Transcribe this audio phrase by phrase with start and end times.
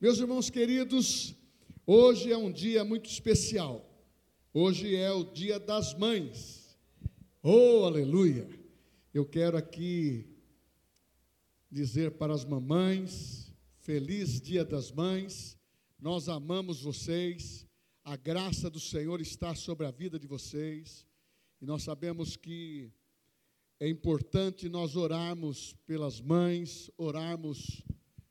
[0.00, 1.36] Meus irmãos queridos,
[1.84, 3.86] hoje é um dia muito especial.
[4.50, 6.74] Hoje é o dia das mães.
[7.42, 8.48] Oh, aleluia!
[9.12, 10.26] Eu quero aqui
[11.70, 15.58] dizer para as mamães, feliz dia das mães.
[16.00, 17.66] Nós amamos vocês.
[18.02, 21.06] A graça do Senhor está sobre a vida de vocês.
[21.60, 22.90] E nós sabemos que
[23.78, 27.82] é importante nós orarmos pelas mães, orarmos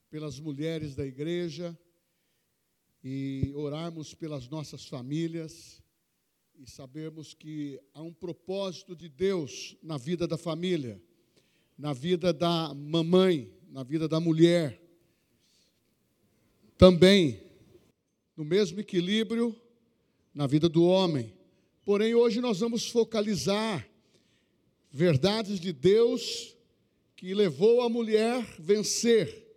[0.09, 1.77] pelas mulheres da igreja
[3.03, 5.81] e orarmos pelas nossas famílias
[6.57, 11.01] e sabermos que há um propósito de Deus na vida da família,
[11.77, 14.81] na vida da mamãe, na vida da mulher.
[16.77, 17.41] Também,
[18.35, 19.55] no mesmo equilíbrio,
[20.33, 21.33] na vida do homem.
[21.85, 23.87] Porém, hoje nós vamos focalizar
[24.91, 26.57] verdades de Deus
[27.15, 29.48] que levou a mulher vencer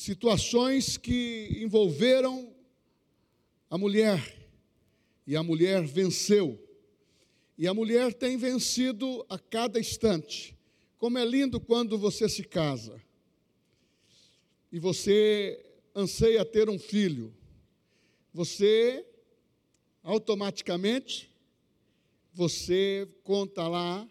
[0.00, 2.54] situações que envolveram
[3.68, 4.48] a mulher,
[5.26, 6.58] e a mulher venceu.
[7.58, 10.56] E a mulher tem vencido a cada instante.
[10.96, 12.98] Como é lindo quando você se casa
[14.72, 15.62] e você
[15.94, 17.34] anseia ter um filho.
[18.32, 19.04] Você
[20.02, 21.30] automaticamente
[22.32, 24.08] você conta lá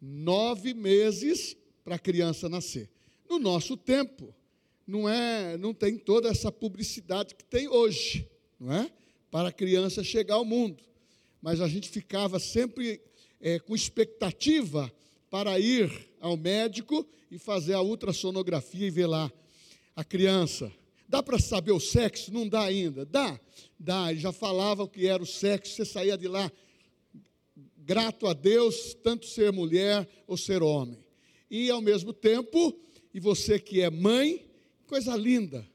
[0.00, 2.88] nove meses para a criança nascer.
[3.28, 4.34] No nosso tempo,
[4.86, 8.90] não é, não tem toda essa publicidade que tem hoje, não é?
[9.30, 10.82] Para a criança chegar ao mundo.
[11.42, 13.00] Mas a gente ficava sempre
[13.40, 14.92] é, com expectativa
[15.30, 19.30] para ir ao médico e fazer a ultrassonografia e ver lá
[19.94, 20.72] a criança.
[21.08, 22.32] Dá para saber o sexo?
[22.32, 23.04] Não dá ainda.
[23.04, 23.38] Dá?
[23.78, 24.10] Dá.
[24.10, 26.50] Ele já falava o que era o sexo, você saía de lá
[27.86, 30.98] grato a Deus, tanto ser mulher ou ser homem.
[31.48, 32.76] E ao mesmo tempo,
[33.14, 34.44] e você que é mãe,
[34.86, 35.66] Coisa linda.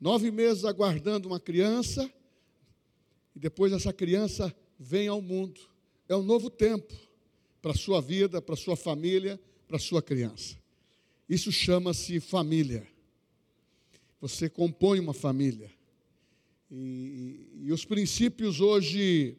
[0.00, 2.10] Nove meses aguardando uma criança,
[3.34, 5.60] e depois essa criança vem ao mundo.
[6.08, 6.92] É um novo tempo
[7.62, 10.58] para a sua vida, para a sua família, para a sua criança.
[11.28, 12.86] Isso chama-se família.
[14.20, 15.70] Você compõe uma família.
[16.70, 19.38] E, e, e, os princípios hoje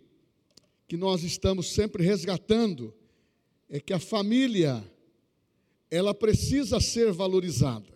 [0.87, 2.93] que nós estamos sempre resgatando
[3.69, 4.83] é que a família
[5.91, 7.94] ela precisa ser valorizada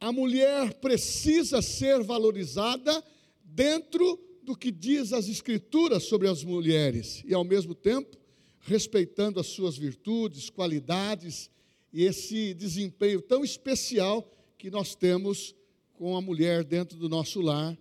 [0.00, 3.04] a mulher precisa ser valorizada
[3.44, 8.16] dentro do que diz as Escrituras sobre as mulheres, e ao mesmo tempo
[8.60, 11.50] respeitando as suas virtudes, qualidades
[11.92, 15.54] e esse desempenho tão especial que nós temos
[15.94, 17.76] com a mulher dentro do nosso lar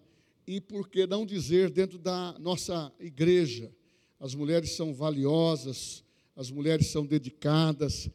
[0.48, 3.72] e, por que não dizer, dentro da nossa igreja.
[4.20, 6.04] As mulheres são valiosas,
[6.36, 8.10] as mulheres são dedicadas.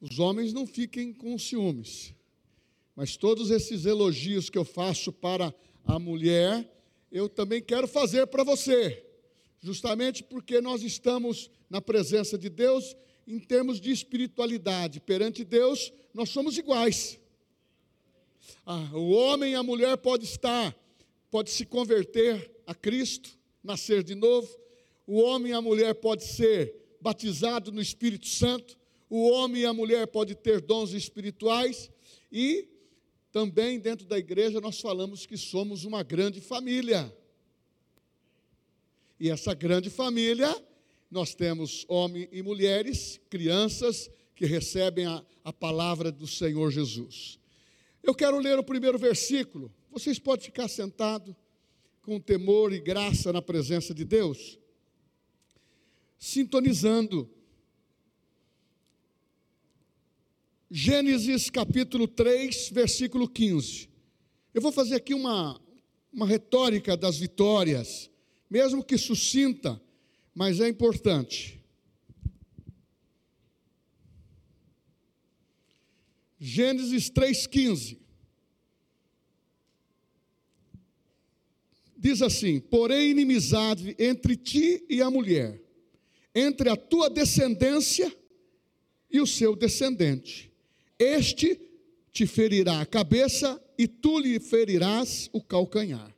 [0.00, 2.14] Os homens não fiquem com ciúmes.
[2.94, 6.70] Mas todos esses elogios que eu faço para a mulher,
[7.10, 9.04] eu também quero fazer para você,
[9.60, 12.94] justamente porque nós estamos na presença de Deus
[13.26, 15.00] em termos de espiritualidade.
[15.00, 17.18] Perante Deus, nós somos iguais.
[18.66, 20.76] Ah, o homem e a mulher pode estar,
[21.30, 23.30] pode se converter a Cristo,
[23.62, 24.48] nascer de novo.
[25.06, 28.78] O homem e a mulher pode ser batizado no Espírito Santo.
[29.08, 31.90] O homem e a mulher pode ter dons espirituais
[32.32, 32.68] e
[33.34, 37.12] também dentro da igreja nós falamos que somos uma grande família.
[39.18, 40.54] E essa grande família,
[41.10, 47.40] nós temos homens e mulheres, crianças que recebem a, a palavra do Senhor Jesus.
[48.04, 49.68] Eu quero ler o primeiro versículo.
[49.90, 51.34] Vocês podem ficar sentados
[52.02, 54.60] com temor e graça na presença de Deus,
[56.20, 57.28] sintonizando
[60.76, 63.88] Gênesis capítulo 3, versículo 15.
[64.52, 65.60] Eu vou fazer aqui uma,
[66.12, 68.10] uma retórica das vitórias,
[68.50, 69.80] mesmo que sucinta,
[70.34, 71.62] mas é importante.
[76.40, 77.96] Gênesis 3,15.
[81.96, 85.62] Diz assim: Porém, inimizade entre ti e a mulher,
[86.34, 88.12] entre a tua descendência
[89.08, 90.52] e o seu descendente
[90.98, 91.60] este
[92.12, 96.14] te ferirá a cabeça e tu lhe ferirás o calcanhar.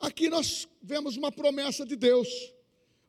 [0.00, 2.28] Aqui nós vemos uma promessa de Deus.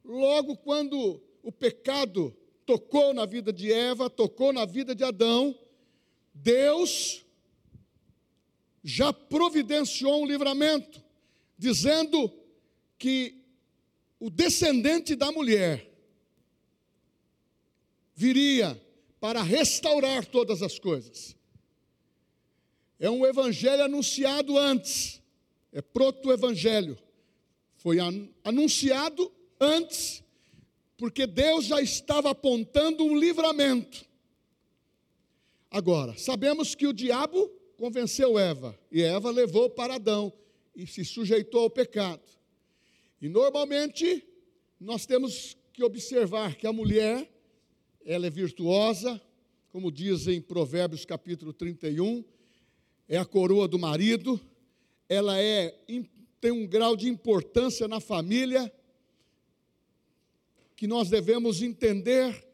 [0.04, 2.36] Logo quando o pecado
[2.66, 5.58] tocou na vida de Eva, tocou na vida de Adão,
[6.34, 7.26] Deus
[8.84, 11.04] já providenciou um livramento,
[11.58, 12.32] dizendo
[12.98, 13.44] que
[14.20, 15.90] o descendente da mulher
[18.16, 18.80] viria
[19.20, 21.36] para restaurar todas as coisas.
[23.00, 25.22] é um evangelho anunciado antes,
[25.72, 26.98] é proto-evangelho.
[27.78, 27.98] Foi
[28.44, 30.22] anunciado antes,
[30.98, 34.06] porque Deus já estava apontando um livramento.
[35.72, 40.34] Agora, sabemos que o diabo convenceu Eva, e Eva levou para Adão
[40.76, 42.22] e se sujeitou ao pecado.
[43.22, 44.26] E normalmente
[44.80, 47.30] nós temos que observar que a mulher,
[48.10, 49.22] ela é virtuosa,
[49.72, 52.26] como diz em Provérbios capítulo 31,
[53.08, 54.42] é a coroa do marido,
[55.08, 55.78] ela é
[56.42, 58.74] tem um grau de importância na família
[60.76, 62.48] que nós devemos entender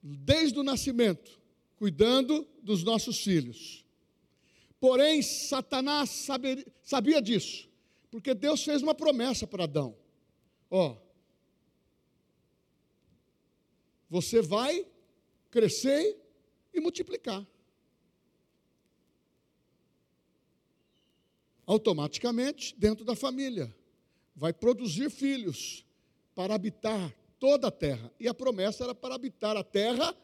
[0.00, 1.40] desde o nascimento,
[1.74, 3.84] cuidando dos nossos filhos.
[4.78, 7.68] Porém, Satanás sabia, sabia disso,
[8.12, 9.96] porque Deus fez uma promessa para Adão:
[10.70, 10.96] Ó,
[14.08, 14.86] você vai
[15.50, 16.16] crescer
[16.72, 17.46] e multiplicar.
[21.66, 23.74] Automaticamente, dentro da família,
[24.34, 25.84] vai produzir filhos
[26.34, 28.12] para habitar toda a terra.
[28.18, 30.16] E a promessa era para habitar a terra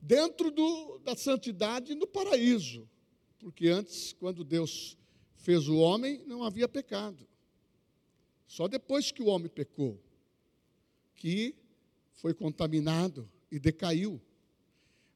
[0.00, 2.88] dentro do, da santidade no paraíso.
[3.38, 4.96] Porque antes, quando Deus
[5.36, 7.26] fez o homem, não havia pecado.
[8.46, 10.00] Só depois que o homem pecou,
[11.14, 11.54] que
[12.12, 14.20] foi contaminado e decaiu.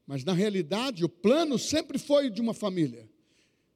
[0.07, 3.07] Mas na realidade, o plano sempre foi de uma família.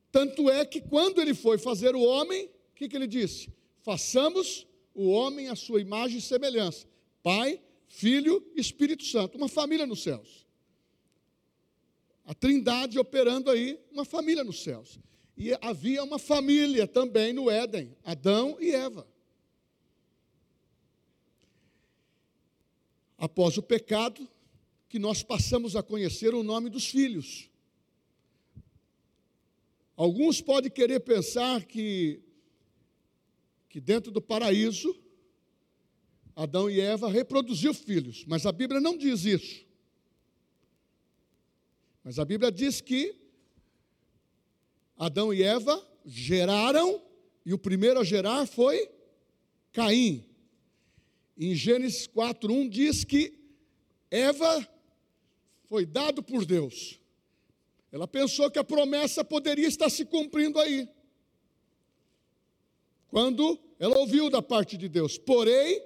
[0.09, 3.51] Tanto é que quando ele foi fazer o homem, o que, que ele disse?
[3.81, 4.65] Façamos
[4.95, 6.87] o homem à sua imagem e semelhança.
[7.21, 9.37] Pai, Filho e Espírito Santo.
[9.37, 10.47] Uma família nos céus.
[12.25, 14.97] A trindade operando aí, uma família nos céus.
[15.35, 19.05] E havia uma família também no Éden, Adão e Eva.
[23.23, 24.27] após o pecado,
[24.93, 27.49] que nós passamos a conhecer o nome dos filhos.
[29.95, 32.21] Alguns podem querer pensar que,
[33.69, 34.95] que dentro do paraíso,
[36.35, 39.65] Adão e Eva reproduziu filhos, mas a Bíblia não diz isso.
[42.03, 43.15] Mas a Bíblia diz que
[44.95, 47.03] Adão e Eva geraram,
[47.43, 48.91] e o primeiro a gerar foi
[49.71, 50.23] Caim.
[51.35, 53.39] Em Gênesis 4:1 diz que
[54.11, 54.71] Eva
[55.73, 56.99] foi dado por Deus.
[57.91, 60.87] Ela pensou que a promessa poderia estar se cumprindo aí.
[63.07, 65.83] Quando ela ouviu da parte de Deus, porém,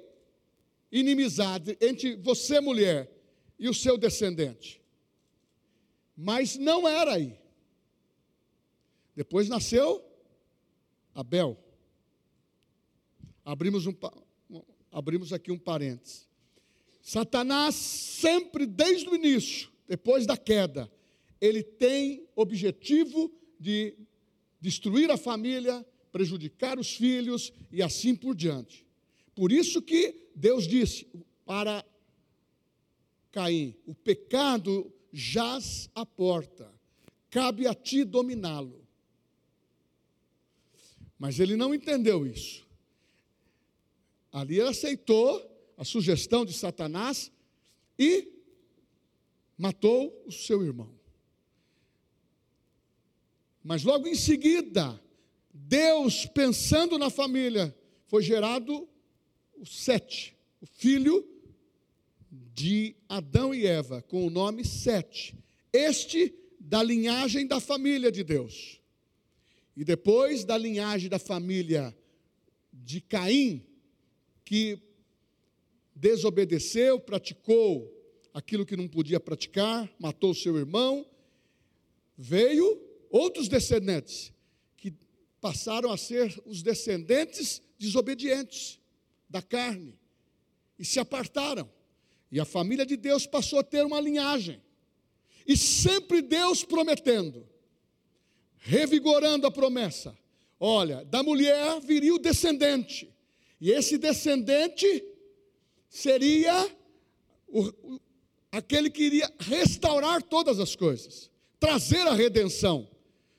[0.92, 3.10] inimizade entre você, mulher,
[3.58, 4.82] e o seu descendente.
[6.18, 7.40] Mas não era aí.
[9.16, 10.04] Depois nasceu
[11.16, 11.58] Abel.
[13.46, 13.94] Abrimos um,
[14.92, 16.28] abrimos aqui um parênteses.
[17.02, 20.92] Satanás sempre, desde o início, depois da queda,
[21.40, 23.96] ele tem objetivo de
[24.60, 28.86] destruir a família, prejudicar os filhos e assim por diante.
[29.36, 31.08] Por isso que Deus disse
[31.46, 31.86] para
[33.32, 36.72] Caim: o pecado jaz à porta,
[37.30, 38.86] cabe a ti dominá-lo.
[41.20, 42.66] Mas ele não entendeu isso.
[44.32, 45.42] Ali ele aceitou
[45.78, 47.32] a sugestão de Satanás
[47.98, 48.37] e
[49.58, 50.98] matou o seu irmão.
[53.64, 55.02] Mas logo em seguida,
[55.54, 58.88] Deus, pensando na família, foi gerado
[59.58, 61.28] o Sete, o filho
[62.32, 65.36] de Adão e Eva, com o nome Sete.
[65.74, 68.82] Este da linhagem da família de Deus.
[69.76, 71.96] E depois da linhagem da família
[72.72, 73.66] de Caim,
[74.46, 74.80] que
[75.96, 77.97] desobedeceu, praticou
[78.38, 81.04] aquilo que não podia praticar, matou seu irmão,
[82.16, 82.80] veio
[83.10, 84.32] outros descendentes
[84.78, 84.94] que
[85.42, 88.80] passaram a ser os descendentes desobedientes
[89.28, 89.98] da carne
[90.78, 91.68] e se apartaram.
[92.32, 94.62] E a família de Deus passou a ter uma linhagem.
[95.48, 97.44] E sempre Deus prometendo,
[98.58, 100.16] revigorando a promessa:
[100.60, 103.12] olha, da mulher viria o descendente,
[103.60, 105.04] e esse descendente
[105.90, 106.70] seria
[107.48, 108.00] o,
[108.52, 112.90] aquele que iria restaurar todas as coisas, trazer a redenção,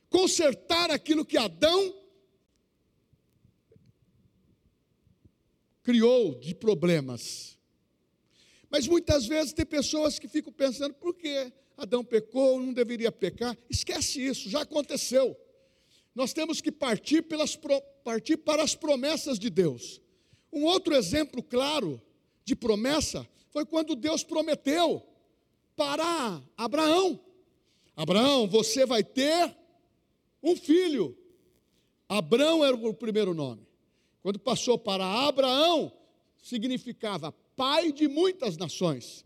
[0.09, 1.95] consertar aquilo que Adão
[5.83, 7.59] criou de problemas.
[8.71, 13.57] Mas muitas vezes tem pessoas que ficam pensando, por que Adão pecou, não deveria pecar?
[13.71, 15.37] Esquece isso, já aconteceu.
[16.15, 17.57] Nós temos que partir, pelas,
[18.05, 20.03] partir para as promessas de Deus.
[20.53, 22.03] Um outro exemplo claro
[22.45, 25.03] de promessa foi quando Deus prometeu
[25.77, 27.21] para Abraão:
[27.97, 29.57] Abraão, você vai ter
[30.43, 31.17] um filho.
[32.09, 33.67] Abrão era o primeiro nome.
[34.23, 35.93] Quando passou para Abraão,
[36.43, 39.25] significava pai de muitas nações.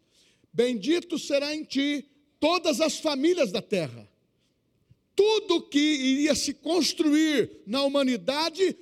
[0.53, 2.07] Bendito será em ti
[2.39, 4.09] todas as famílias da terra.
[5.15, 8.77] Tudo que iria se construir na humanidade,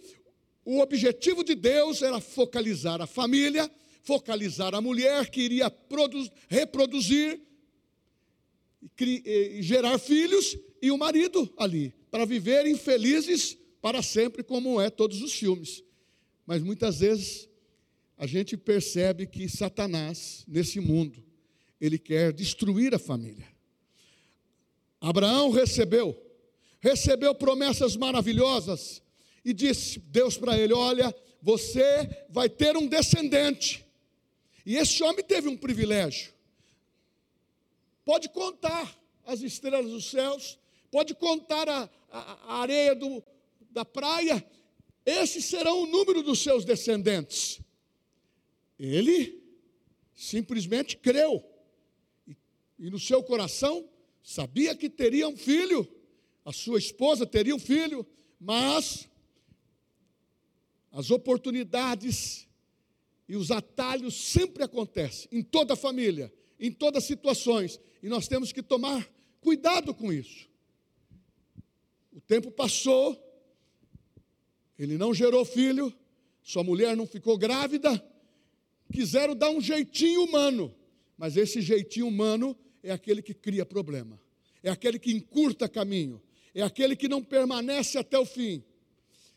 [0.65, 3.71] o objetivo de Deus era focalizar a família,
[4.03, 5.73] focalizar a mulher que iria
[6.49, 7.41] reproduzir
[9.61, 15.33] gerar filhos e o marido ali, para viverem felizes para sempre, como é todos os
[15.33, 15.83] filmes.
[16.47, 17.49] Mas muitas vezes
[18.17, 21.23] a gente percebe que Satanás, nesse mundo,
[21.81, 23.49] ele quer destruir a família.
[25.01, 26.21] Abraão recebeu,
[26.81, 29.03] recebeu promessas maravilhosas
[29.45, 33.87] e disse Deus para ele: Olha, você vai ter um descendente.
[34.65, 36.33] E esse homem teve um privilégio.
[38.05, 40.59] Pode contar as estrelas dos céus,
[40.91, 43.23] pode contar a, a, a areia do,
[43.71, 44.45] da praia,
[45.05, 47.61] esses serão o número dos seus descendentes.
[48.79, 49.41] Ele
[50.15, 51.45] simplesmente creu,
[52.27, 52.37] e,
[52.79, 53.89] e no seu coração
[54.23, 55.89] sabia que teria um filho,
[56.45, 58.07] a sua esposa teria um filho,
[58.39, 59.09] mas
[60.93, 62.49] as oportunidades
[63.31, 68.27] e os atalhos sempre acontecem em toda a família, em todas as situações, e nós
[68.27, 69.09] temos que tomar
[69.41, 70.49] cuidado com isso.
[72.13, 73.17] O tempo passou,
[74.77, 75.95] ele não gerou filho,
[76.43, 78.05] sua mulher não ficou grávida,
[78.93, 80.75] quiseram dar um jeitinho humano,
[81.17, 84.21] mas esse jeitinho humano é aquele que cria problema,
[84.61, 86.21] é aquele que encurta caminho,
[86.53, 88.65] é aquele que não permanece até o fim.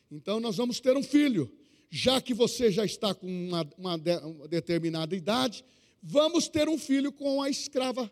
[0.10, 1.56] Então nós vamos ter um filho,
[1.96, 5.64] já que você já está com uma, uma, de, uma determinada idade,
[6.02, 8.12] vamos ter um filho com a escrava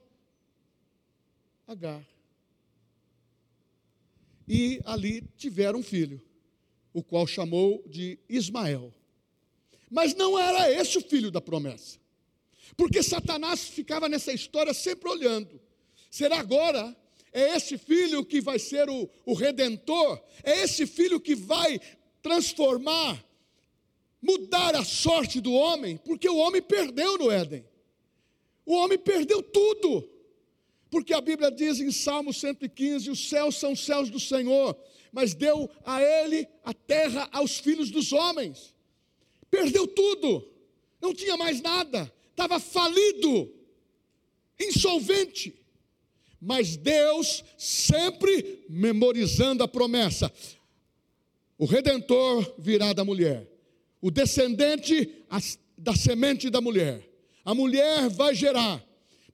[1.66, 2.06] Agar.
[4.48, 6.22] E ali tiveram um filho,
[6.94, 8.94] o qual chamou de Ismael.
[9.90, 11.98] Mas não era esse o filho da promessa.
[12.78, 15.60] Porque Satanás ficava nessa história sempre olhando.
[16.12, 16.96] Será agora?
[17.34, 20.22] É esse filho que vai ser o, o redentor?
[20.44, 21.80] É esse filho que vai
[22.22, 23.26] transformar,
[24.22, 25.98] mudar a sorte do homem?
[25.98, 27.66] Porque o homem perdeu no Éden.
[28.66, 30.08] O homem perdeu tudo.
[30.90, 34.78] Porque a Bíblia diz em Salmo 115: os céus são céus do Senhor,
[35.12, 38.76] mas deu a ele a terra aos filhos dos homens.
[39.50, 40.48] Perdeu tudo,
[41.02, 43.54] não tinha mais nada, estava falido,
[44.60, 45.56] insolvente.
[46.40, 50.32] Mas Deus sempre memorizando a promessa:
[51.58, 53.48] o redentor virá da mulher,
[54.02, 55.24] o descendente
[55.78, 57.08] da semente da mulher,
[57.46, 58.84] a mulher vai gerar,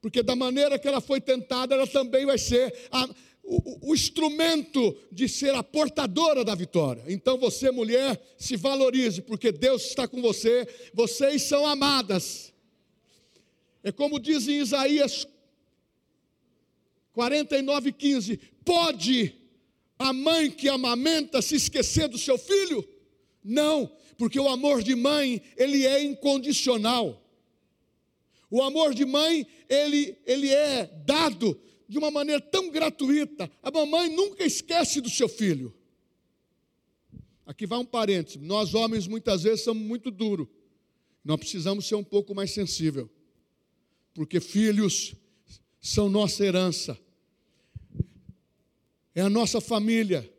[0.01, 3.09] porque da maneira que ela foi tentada, ela também vai ser a,
[3.43, 7.03] o, o, instrumento de ser a portadora da vitória.
[7.07, 12.53] Então você, mulher, se valorize, porque Deus está com você, vocês são amadas.
[13.83, 15.25] É como diz em Isaías
[17.13, 19.33] 49, 15: pode
[19.97, 22.87] a mãe que amamenta se esquecer do seu filho?
[23.43, 27.23] Não, porque o amor de mãe, ele é incondicional.
[28.49, 33.49] O amor de mãe, ele, ele é dado de uma maneira tão gratuita.
[33.61, 35.73] A mamãe nunca esquece do seu filho.
[37.45, 38.41] Aqui vai um parênteses.
[38.41, 40.47] Nós homens muitas vezes somos muito duros.
[41.23, 43.09] Nós precisamos ser um pouco mais sensível.
[44.13, 45.13] Porque filhos
[45.79, 46.97] são nossa herança.
[49.13, 50.29] É a nossa família.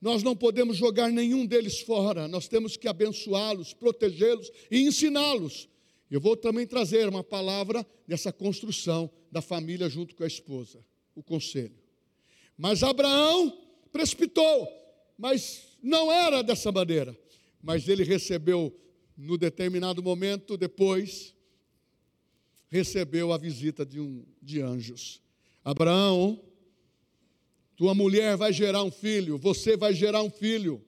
[0.00, 2.28] Nós não podemos jogar nenhum deles fora.
[2.28, 5.68] Nós temos que abençoá-los, protegê-los e ensiná-los
[6.10, 10.82] eu vou também trazer uma palavra dessa construção da família junto com a esposa,
[11.14, 11.76] o conselho.
[12.56, 13.56] Mas Abraão
[13.92, 14.68] precipitou,
[15.18, 17.16] mas não era dessa maneira.
[17.62, 18.74] Mas ele recebeu,
[19.16, 21.34] no determinado momento depois,
[22.70, 25.20] recebeu a visita de, um, de anjos.
[25.62, 26.40] Abraão,
[27.78, 30.84] tua mulher vai gerar um filho, você vai gerar um filho.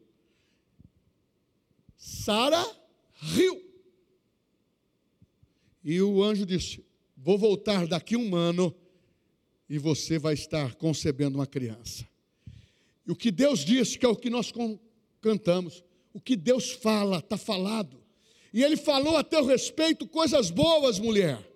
[1.96, 2.66] Sara
[3.12, 3.62] riu.
[5.84, 6.84] E o anjo disse:
[7.16, 8.74] Vou voltar daqui um ano
[9.68, 12.04] e você vai estar concebendo uma criança.
[13.06, 14.52] E o que Deus disse, que é o que nós
[15.20, 18.02] cantamos, o que Deus fala, está falado.
[18.52, 21.49] E Ele falou a teu respeito coisas boas, mulher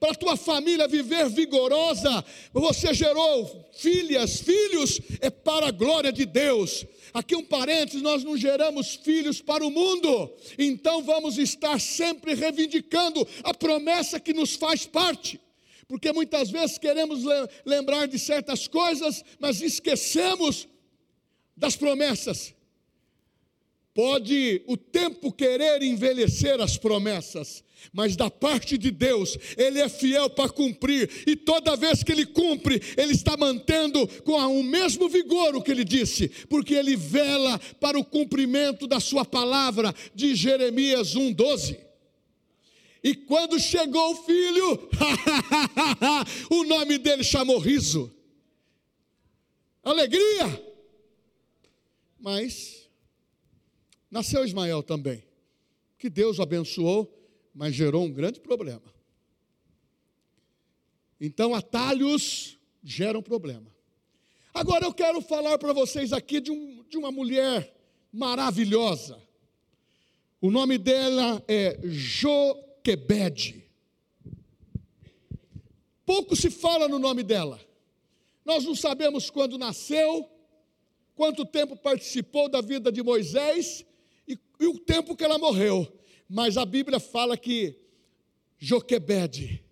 [0.00, 2.24] para a tua família viver vigorosa.
[2.54, 6.86] Você gerou filhas, filhos, é para a glória de Deus.
[7.12, 13.26] Aqui um parênteses, nós não geramos filhos para o mundo, então vamos estar sempre reivindicando
[13.44, 15.38] a promessa que nos faz parte.
[15.86, 17.20] Porque muitas vezes queremos
[17.66, 20.68] lembrar de certas coisas, mas esquecemos
[21.56, 22.54] das promessas.
[23.92, 30.30] Pode o tempo querer envelhecer as promessas, mas da parte de Deus, Ele é fiel
[30.30, 35.56] para cumprir, e toda vez que Ele cumpre, Ele está mantendo com o mesmo vigor
[35.56, 41.16] o que Ele disse, porque Ele vela para o cumprimento da Sua palavra, de Jeremias
[41.16, 41.76] 1,12.
[43.02, 44.88] E quando chegou o filho,
[46.50, 48.12] o nome dele chamou riso,
[49.82, 50.70] alegria.
[52.20, 52.79] Mas
[54.10, 55.22] nasceu Ismael também,
[55.98, 57.20] que Deus abençoou
[57.54, 58.82] mas gerou um grande problema.
[61.20, 63.66] Então, atalhos geram problema.
[64.54, 67.74] Agora eu quero falar para vocês aqui de, um, de uma mulher
[68.12, 69.20] maravilhosa.
[70.40, 73.68] O nome dela é Joquebede.
[76.06, 77.60] Pouco se fala no nome dela.
[78.44, 80.28] Nós não sabemos quando nasceu,
[81.14, 83.84] quanto tempo participou da vida de Moisés
[84.60, 85.90] e, o tempo que ela morreu.
[86.28, 87.74] Mas a Bíblia fala que
[88.58, 89.64] Joquebede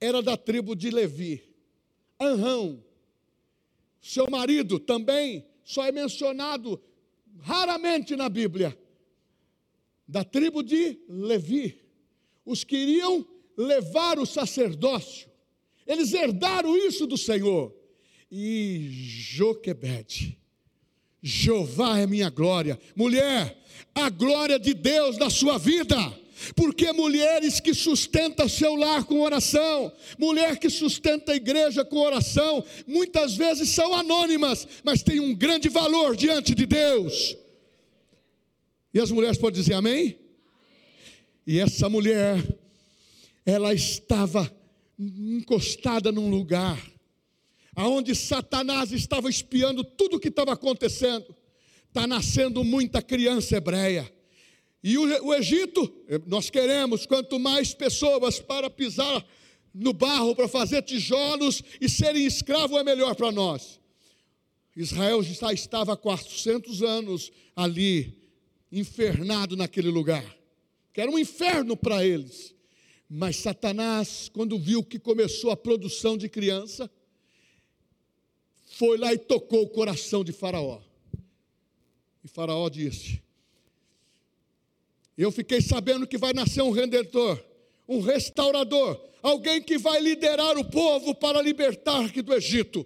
[0.00, 1.42] era da tribo de Levi.
[2.18, 2.82] Anrão,
[4.00, 6.80] seu marido também só é mencionado
[7.40, 8.78] raramente na Bíblia.
[10.06, 11.80] Da tribo de Levi.
[12.44, 13.26] Os queriam
[13.56, 15.30] levar o sacerdócio.
[15.86, 17.74] Eles herdaram isso do Senhor.
[18.30, 20.41] E Joquebede
[21.22, 22.78] Jeová é minha glória.
[22.96, 23.56] Mulher,
[23.94, 25.96] a glória de Deus na sua vida.
[26.56, 32.64] Porque mulheres que sustentam seu lar com oração, mulher que sustenta a igreja com oração,
[32.84, 37.36] muitas vezes são anônimas, mas têm um grande valor diante de Deus.
[38.92, 40.18] E as mulheres podem dizer amém?
[41.46, 42.44] E essa mulher,
[43.46, 44.50] ela estava
[44.98, 46.91] encostada num lugar
[47.74, 51.34] aonde Satanás estava espiando tudo o que estava acontecendo.
[51.88, 54.10] Está nascendo muita criança hebreia.
[54.82, 55.92] E o, o, Egito,
[56.26, 59.24] nós queremos quanto mais pessoas para pisar
[59.72, 63.80] no barro, para fazer tijolos e serem escravos, é melhor para nós.
[64.76, 68.18] Israel já estava há 400 anos ali,
[68.70, 70.24] infernado naquele lugar,
[70.92, 72.54] que era um inferno para eles.
[73.08, 76.90] Mas Satanás, quando viu que começou a produção de criança,
[78.82, 80.80] foi lá e tocou o coração de Faraó.
[82.24, 83.22] E Faraó disse:
[85.16, 87.40] Eu fiquei sabendo que vai nascer um redentor,
[87.86, 92.84] um restaurador, alguém que vai liderar o povo para libertar aqui do Egito.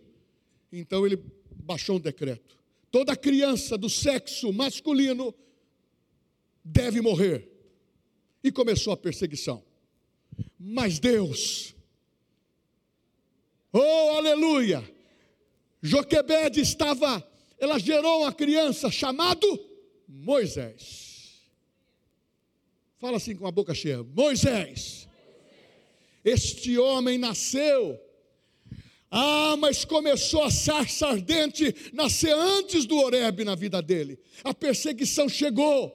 [0.71, 1.19] Então ele
[1.65, 2.59] baixou um decreto:
[2.91, 5.35] toda criança do sexo masculino
[6.63, 7.51] deve morrer.
[8.45, 9.65] E começou a perseguição.
[10.61, 11.75] Mas Deus,
[13.73, 14.96] oh aleluia,
[15.83, 17.27] Joquebede estava,
[17.59, 19.47] ela gerou uma criança chamado
[20.09, 21.43] Moisés.
[22.99, 25.09] Fala assim com a boca cheia: Moisés.
[26.25, 28.01] Este homem nasceu.
[29.09, 34.19] Ah, mas começou a sarça ardente nascer antes do Horebe na vida dele.
[34.43, 35.95] A perseguição chegou.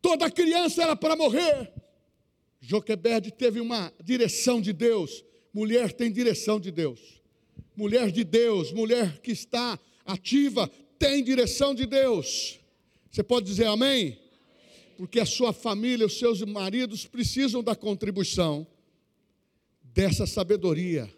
[0.00, 1.72] Toda criança era para morrer.
[2.60, 5.24] Joquebede teve uma direção de Deus.
[5.52, 7.13] Mulher tem direção de Deus
[7.76, 12.58] mulher de Deus, mulher que está ativa, tem direção de Deus.
[13.10, 14.18] Você pode dizer amém?
[14.96, 18.66] Porque a sua família, os seus maridos precisam da contribuição
[19.82, 21.12] dessa sabedoria.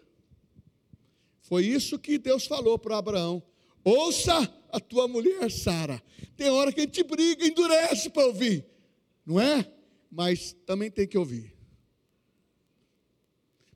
[1.41, 3.41] Foi isso que Deus falou para Abraão.
[3.83, 6.01] Ouça a tua mulher Sara.
[6.35, 8.65] Tem hora que a gente briga, endurece para ouvir,
[9.25, 9.65] não é?
[10.11, 11.55] Mas também tem que ouvir.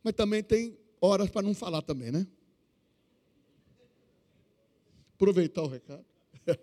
[0.03, 2.27] Mas também tem horas para não falar também, né?
[5.21, 6.03] Aproveitar o recado.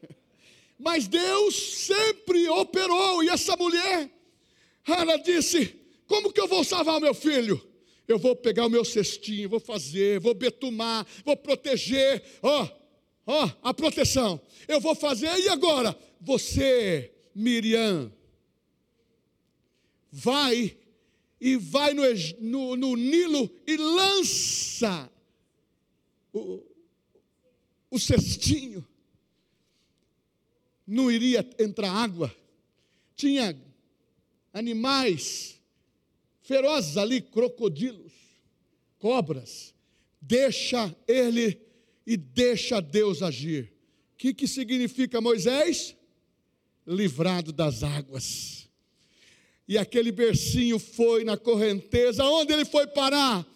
[0.77, 4.11] Mas Deus sempre operou, e essa mulher,
[4.85, 5.77] ela disse:
[6.09, 7.65] Como que eu vou salvar meu filho?
[8.07, 12.69] Eu vou pegar o meu cestinho, vou fazer, vou betumar, vou proteger, ó,
[13.27, 14.41] ó, a proteção.
[14.67, 15.97] Eu vou fazer, e agora?
[16.21, 18.13] Você, Miriam,
[20.11, 20.77] vai
[21.41, 22.03] e vai no,
[22.41, 25.11] no, no Nilo e lança
[26.33, 26.65] o,
[27.91, 28.87] o cestinho,
[30.87, 32.35] não iria entrar água,
[33.15, 33.57] tinha
[34.53, 35.59] animais
[36.49, 38.13] ferozes ali, crocodilos,
[38.99, 39.75] cobras.
[40.21, 41.61] Deixa ele
[42.07, 43.73] e deixa Deus agir.
[44.15, 45.95] O que, que significa Moisés?
[46.87, 48.67] Livrado das águas.
[49.69, 53.47] E aquele bercinho foi na correnteza, onde ele foi parar?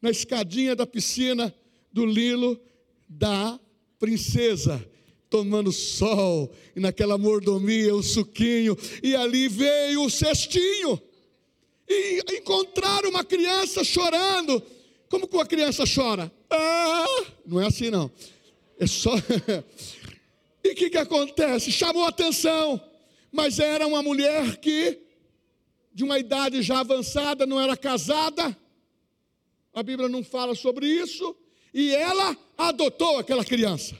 [0.00, 1.54] Na escadinha da piscina,
[1.98, 2.60] do Lilo,
[3.08, 3.58] da
[3.98, 4.88] princesa
[5.28, 11.00] tomando sol, e naquela mordomia, o suquinho, e ali veio o cestinho,
[11.86, 14.62] e encontraram uma criança chorando.
[15.08, 16.32] Como que uma criança chora?
[16.50, 18.10] Ah, não é assim não.
[18.78, 19.12] É só.
[20.62, 21.72] e o que, que acontece?
[21.72, 22.80] Chamou atenção,
[23.32, 24.98] mas era uma mulher que,
[25.92, 28.56] de uma idade já avançada, não era casada.
[29.74, 31.34] A Bíblia não fala sobre isso.
[31.72, 33.98] E ela adotou aquela criança.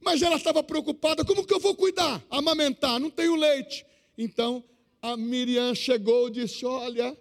[0.00, 2.24] Mas ela estava preocupada: como que eu vou cuidar?
[2.30, 3.84] Amamentar, não tenho leite.
[4.16, 4.62] Então
[5.02, 7.16] a Miriam chegou e disse: Olha,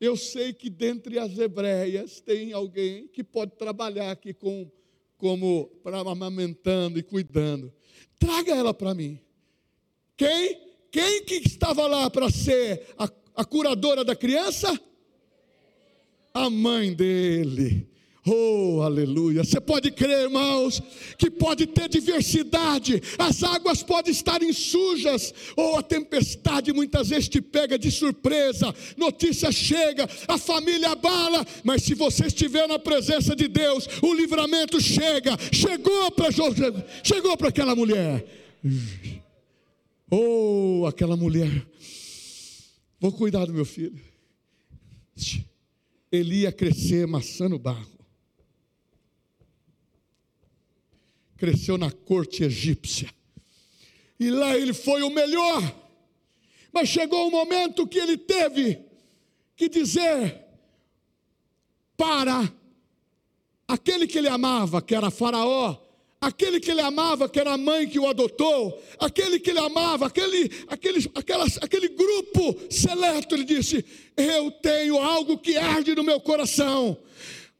[0.00, 4.70] eu sei que dentre as hebreias tem alguém que pode trabalhar aqui com,
[5.16, 7.72] como para amamentando e cuidando.
[8.18, 9.18] Traga ela para mim.
[10.16, 10.64] Quem?
[10.90, 14.80] Quem que estava lá para ser a, a curadora da criança?
[16.32, 17.93] A mãe dele.
[18.26, 19.44] Oh, aleluia.
[19.44, 20.82] Você pode crer, irmãos,
[21.18, 27.42] que pode ter diversidade, as águas podem estar sujas, ou a tempestade muitas vezes te
[27.42, 33.46] pega de surpresa, notícia chega, a família abala, mas se você estiver na presença de
[33.46, 36.30] Deus, o livramento chega, chegou para
[37.02, 38.24] chegou para aquela mulher.
[40.10, 41.66] Oh, aquela mulher.
[42.98, 44.00] Vou cuidar do meu filho.
[46.10, 47.93] Ele ia crescer maçã no barro.
[51.36, 53.08] Cresceu na corte egípcia.
[54.18, 55.62] E lá ele foi o melhor.
[56.72, 58.80] Mas chegou um momento que ele teve
[59.56, 60.42] que dizer
[61.96, 62.52] para
[63.68, 65.76] aquele que ele amava, que era Faraó,
[66.20, 70.06] aquele que ele amava, que era a mãe que o adotou, aquele que ele amava,
[70.06, 73.84] aquele, aquele, aquelas, aquele grupo seleto, ele disse:
[74.16, 76.96] Eu tenho algo que arde no meu coração.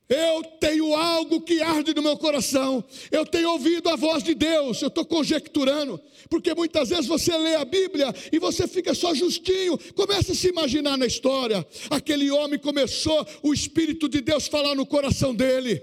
[0.09, 2.85] Eu tenho algo que arde no meu coração.
[3.11, 4.83] Eu tenho ouvido a voz de Deus.
[4.83, 9.79] Eu estou conjecturando, porque muitas vezes você lê a Bíblia e você fica só justinho.
[9.95, 11.67] Começa a se imaginar na história.
[11.89, 15.83] Aquele homem começou o Espírito de Deus falar no coração dele.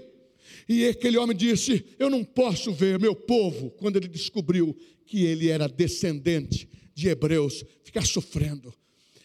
[0.68, 5.48] E aquele homem disse: Eu não posso ver meu povo, quando ele descobriu que ele
[5.48, 8.72] era descendente de hebreus, ficar sofrendo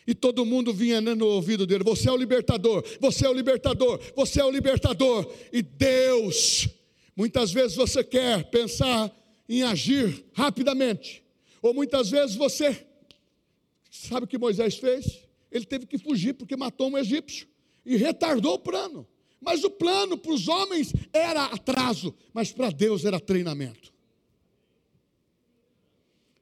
[0.07, 3.99] e todo mundo vinha no ouvido dele: Você é o libertador, você é o libertador,
[4.15, 5.29] você é o libertador.
[5.51, 6.69] E Deus,
[7.13, 9.13] muitas vezes você quer pensar
[9.49, 11.21] em agir rapidamente,
[11.61, 12.87] ou muitas vezes você,
[13.91, 15.27] sabe o que Moisés fez?
[15.51, 17.45] Ele teve que fugir porque matou um egípcio
[17.85, 19.05] e retardou o plano.
[19.39, 23.93] Mas o plano para os homens era atraso, mas para Deus era treinamento.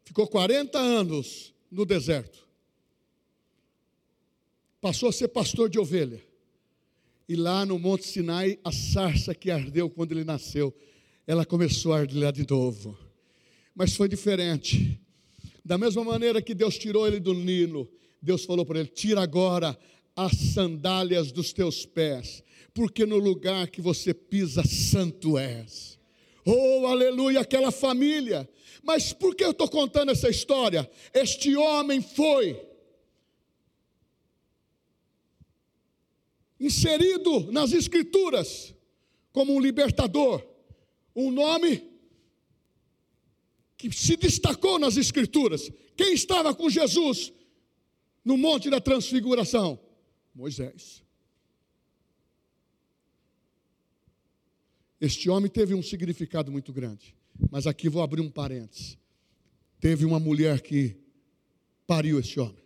[0.06, 2.44] Ficou 40 anos no deserto
[4.86, 6.24] passou a ser pastor de ovelha.
[7.28, 10.71] E lá no Monte Sinai, a sarça que ardeu quando ele nasceu,
[11.26, 12.95] ela começou a arder de novo.
[13.74, 15.02] Mas foi diferente.
[15.65, 19.76] Da mesma maneira que Deus tirou ele do Nilo, Deus falou para ele: tira agora
[20.15, 25.98] as sandálias dos teus pés, porque no lugar que você pisa, santo és.
[26.45, 28.48] Oh, aleluia, aquela família.
[28.84, 30.88] Mas por que eu estou contando essa história?
[31.12, 32.74] Este homem foi
[36.59, 38.73] inserido nas Escrituras
[39.31, 40.45] como um libertador,
[41.15, 41.83] um nome
[43.77, 45.69] que se destacou nas Escrituras.
[45.95, 47.33] Quem estava com Jesus
[48.23, 49.79] no Monte da Transfiguração?
[50.33, 51.03] Moisés.
[54.99, 57.13] Este homem teve um significado muito grande,
[57.51, 58.97] mas aqui vou abrir um parênteses.
[59.81, 60.95] Teve uma mulher que
[61.85, 62.63] pariu este homem.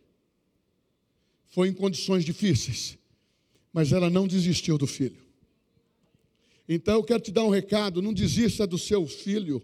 [1.48, 2.99] Foi em condições difíceis
[3.74, 5.22] mas ela não desistiu do filho.
[6.68, 9.62] Então eu quero te dar um recado: não desista do seu filho,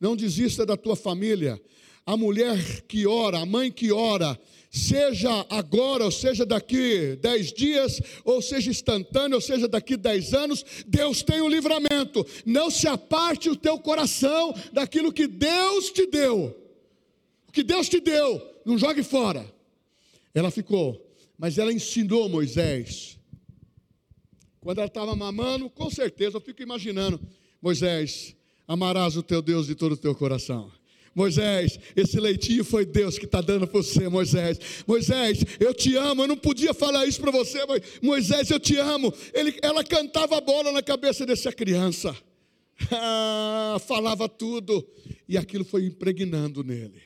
[0.00, 1.60] não desista da tua família.
[2.04, 4.38] A mulher que ora, a mãe que ora,
[4.70, 10.64] seja agora, ou seja daqui dez dias, ou seja instantâneo, ou seja daqui dez anos,
[10.86, 12.26] Deus tem um livramento.
[12.46, 16.56] Não se aparte o teu coração daquilo que Deus te deu.
[17.46, 19.44] O que Deus te deu, não jogue fora.
[20.34, 23.17] Ela ficou, mas ela ensinou Moisés
[24.60, 27.20] quando ela estava mamando, com certeza, eu fico imaginando,
[27.60, 30.70] Moisés, amarás o teu Deus de todo o teu coração.
[31.14, 34.84] Moisés, esse leitinho foi Deus que está dando para você, Moisés.
[34.86, 36.22] Moisés, eu te amo.
[36.22, 39.12] Eu não podia falar isso para você, mas Moisés, eu te amo.
[39.34, 42.16] Ele, ela cantava bola na cabeça dessa criança,
[42.92, 44.86] ah, falava tudo,
[45.28, 47.02] e aquilo foi impregnando nele.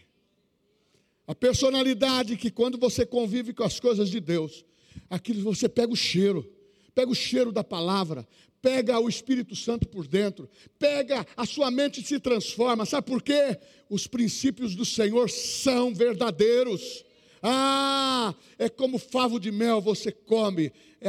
[1.26, 4.62] A personalidade que, quando você convive com as coisas de Deus,
[5.08, 6.46] aquilo você pega o cheiro
[6.94, 8.26] pega o cheiro da palavra,
[8.60, 12.86] pega o Espírito Santo por dentro, pega a sua mente se transforma.
[12.86, 13.58] Sabe por quê?
[13.90, 17.04] Os princípios do Senhor são verdadeiros.
[17.42, 21.08] Ah, é como favo de mel, você come, é,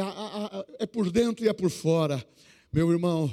[0.80, 2.26] é por dentro e é por fora.
[2.72, 3.32] Meu irmão,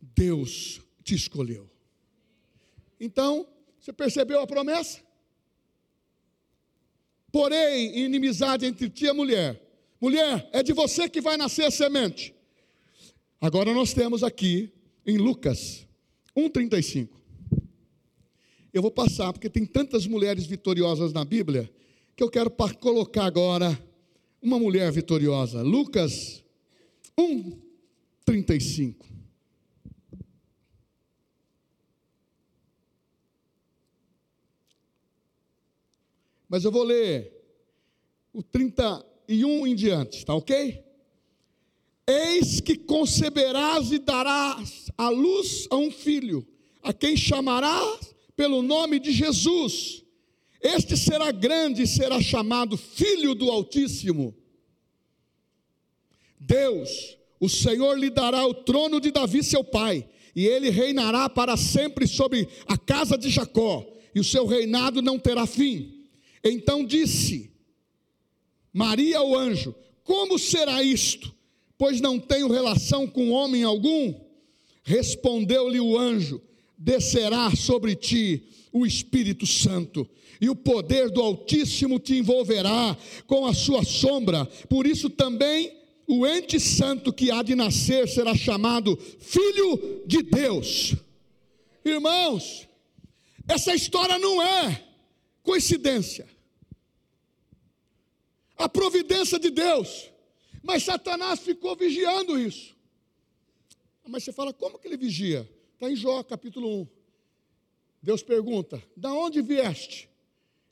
[0.00, 1.70] Deus te escolheu.
[2.98, 3.46] Então,
[3.78, 5.00] você percebeu a promessa?
[7.30, 9.71] Porém, inimizade entre ti e a mulher.
[10.02, 12.34] Mulher, é de você que vai nascer a semente.
[13.40, 14.72] Agora nós temos aqui
[15.06, 15.86] em Lucas
[16.36, 17.08] 1,35.
[18.74, 21.72] Eu vou passar, porque tem tantas mulheres vitoriosas na Bíblia,
[22.16, 23.80] que eu quero colocar agora
[24.42, 25.62] uma mulher vitoriosa.
[25.62, 26.42] Lucas
[27.16, 28.96] 1,35.
[36.48, 37.40] Mas eu vou ler
[38.32, 38.42] o
[39.32, 40.84] 31 em diante, tá ok?
[42.06, 46.46] Eis que conceberás e darás a luz a um filho,
[46.82, 50.04] a quem chamarás pelo nome de Jesus.
[50.60, 54.34] Este será grande e será chamado Filho do Altíssimo.
[56.38, 61.56] Deus, o Senhor lhe dará o trono de Davi, seu pai, e ele reinará para
[61.56, 66.06] sempre sobre a casa de Jacó, e o seu reinado não terá fim.
[66.44, 67.51] Então disse
[68.72, 71.32] Maria ao anjo: Como será isto?
[71.76, 74.14] Pois não tenho relação com homem algum.
[74.82, 76.40] Respondeu-lhe o anjo:
[76.78, 80.08] Descerá sobre ti o Espírito Santo,
[80.40, 84.46] e o poder do Altíssimo te envolverá com a sua sombra.
[84.68, 85.72] Por isso também
[86.06, 90.94] o ente santo que há de nascer será chamado Filho de Deus.
[91.84, 92.66] Irmãos,
[93.46, 94.82] essa história não é
[95.42, 96.26] coincidência
[98.62, 100.10] a providência de Deus.
[100.62, 102.76] Mas Satanás ficou vigiando isso.
[104.06, 105.48] Mas você fala, como que ele vigia?
[105.74, 106.86] Está em Jó, capítulo 1.
[108.02, 110.08] Deus pergunta: Da onde vieste?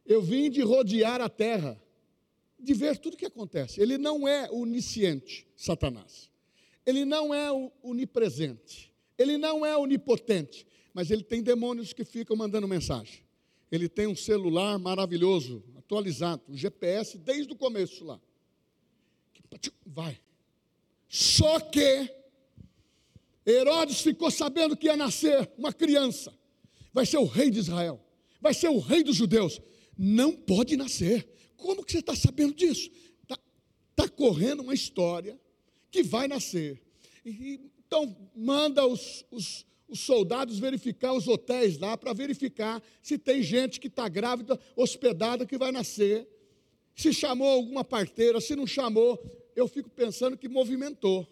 [0.06, 1.80] Eu vim de rodear a terra,
[2.58, 3.80] de ver tudo o que acontece.
[3.80, 6.30] Ele não é onisciente, Satanás.
[6.84, 7.48] Ele não é
[7.82, 8.92] onipresente.
[9.16, 10.66] Ele não é onipotente.
[10.92, 13.22] Mas ele tem demônios que ficam mandando mensagem.
[13.70, 18.20] Ele tem um celular maravilhoso, atualizado, o GPS desde o começo lá.
[19.86, 20.20] Vai.
[21.08, 22.08] Só que
[23.46, 26.32] Herodes ficou sabendo que ia nascer uma criança.
[26.92, 28.00] Vai ser o rei de Israel.
[28.40, 29.60] Vai ser o rei dos judeus.
[29.96, 31.28] Não pode nascer.
[31.56, 32.90] Como que você está sabendo disso?
[33.22, 33.38] Está
[33.94, 35.38] tá correndo uma história
[35.90, 36.80] que vai nascer.
[37.24, 43.42] E, então, manda os, os, os soldados verificar os hotéis lá para verificar se tem
[43.42, 46.28] gente que está grávida, hospedada, que vai nascer.
[46.94, 49.20] Se chamou alguma parteira, se não chamou,
[49.56, 51.26] eu fico pensando que movimentou.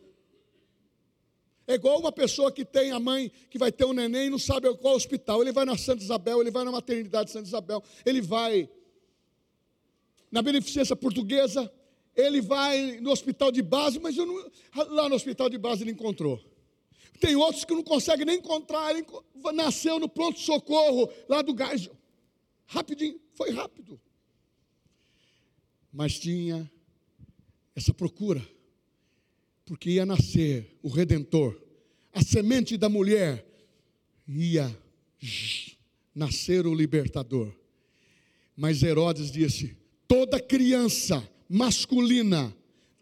[1.66, 4.38] É igual uma pessoa que tem a mãe que vai ter um neném e não
[4.38, 5.42] sabe qual hospital.
[5.42, 8.68] Ele vai na Santa Isabel, ele vai na maternidade de Santa Isabel, ele vai
[10.30, 11.70] na beneficência portuguesa,
[12.16, 14.50] ele vai no hospital de base, mas não,
[14.88, 16.42] lá no hospital de base ele encontrou.
[17.20, 18.94] Tem outros que não conseguem nem encontrar.
[19.54, 21.96] Nasceu no pronto-socorro lá do Geisel.
[22.66, 24.00] Rapidinho, foi rápido.
[25.92, 26.70] Mas tinha
[27.74, 28.46] essa procura,
[29.64, 31.60] porque ia nascer o Redentor,
[32.12, 33.46] a semente da mulher,
[34.26, 34.76] ia
[36.14, 37.54] nascer o libertador.
[38.56, 39.76] Mas Herodes disse:
[40.06, 42.54] toda criança masculina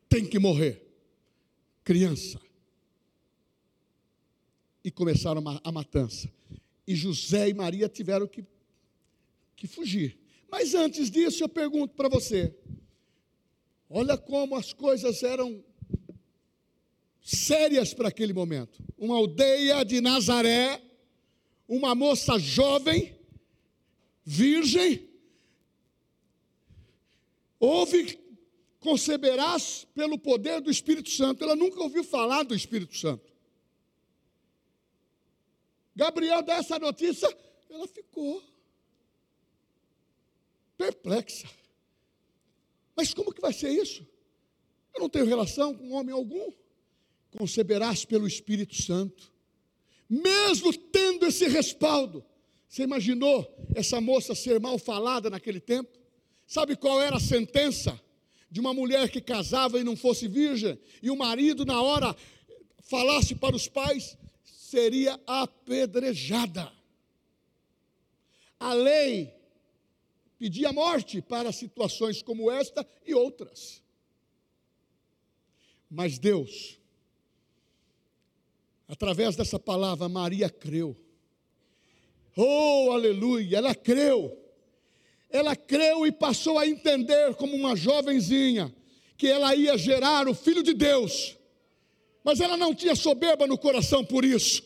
[0.09, 0.83] tem que morrer.
[1.83, 2.41] Criança
[4.87, 6.33] e começaram a matança.
[6.87, 8.45] E José e Maria tiveram que,
[9.57, 10.17] que fugir.
[10.49, 12.55] Mas antes disso, eu pergunto para você:
[13.91, 15.61] olha como as coisas eram
[17.21, 18.81] sérias para aquele momento.
[18.97, 20.81] Uma aldeia de Nazaré,
[21.67, 23.19] uma moça jovem,
[24.25, 25.05] virgem,
[27.59, 28.21] houve
[28.79, 31.43] conceberás pelo poder do Espírito Santo.
[31.43, 33.36] Ela nunca ouviu falar do Espírito Santo.
[35.97, 37.27] Gabriel dá essa notícia,
[37.71, 38.43] ela ficou
[40.77, 41.49] perplexa.
[42.95, 44.07] Mas como que vai ser isso?
[44.95, 46.53] Eu não tenho relação com homem algum.
[47.31, 49.33] Conceberás pelo Espírito Santo.
[50.09, 52.25] Mesmo tendo esse respaldo.
[52.69, 55.99] Você imaginou essa moça ser mal falada naquele tempo?
[56.47, 57.99] Sabe qual era a sentença
[58.51, 60.79] de uma mulher que casava e não fosse virgem?
[61.03, 62.15] E o marido, na hora,
[62.83, 64.17] falasse para os pais:
[64.67, 66.73] seria apedrejada.
[68.59, 69.33] A lei
[70.39, 73.83] pedia morte para situações como esta e outras.
[75.89, 76.79] Mas Deus,
[78.89, 80.97] através dessa palavra, Maria creu.
[82.37, 84.37] Oh, aleluia, ela creu.
[85.31, 88.75] Ela creu e passou a entender, como uma jovenzinha,
[89.17, 91.36] que ela ia gerar o Filho de Deus.
[92.27, 94.61] Mas ela não tinha soberba no coração por isso,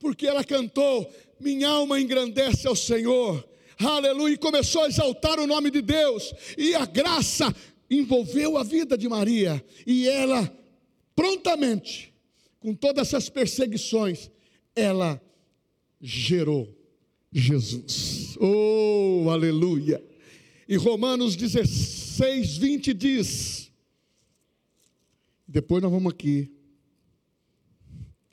[0.00, 3.48] porque ela cantou: Minha alma engrandece ao Senhor,
[3.78, 7.54] aleluia, e começou a exaltar o nome de Deus, e a graça
[7.88, 10.52] envolveu a vida de Maria, e ela,
[11.14, 12.12] prontamente,
[12.58, 14.28] com todas essas perseguições,
[14.74, 15.22] ela
[16.00, 16.68] gerou
[17.32, 18.36] Jesus.
[18.40, 20.04] Oh, aleluia!
[20.68, 23.70] E Romanos 16, 20 diz:
[25.46, 26.50] depois nós vamos aqui.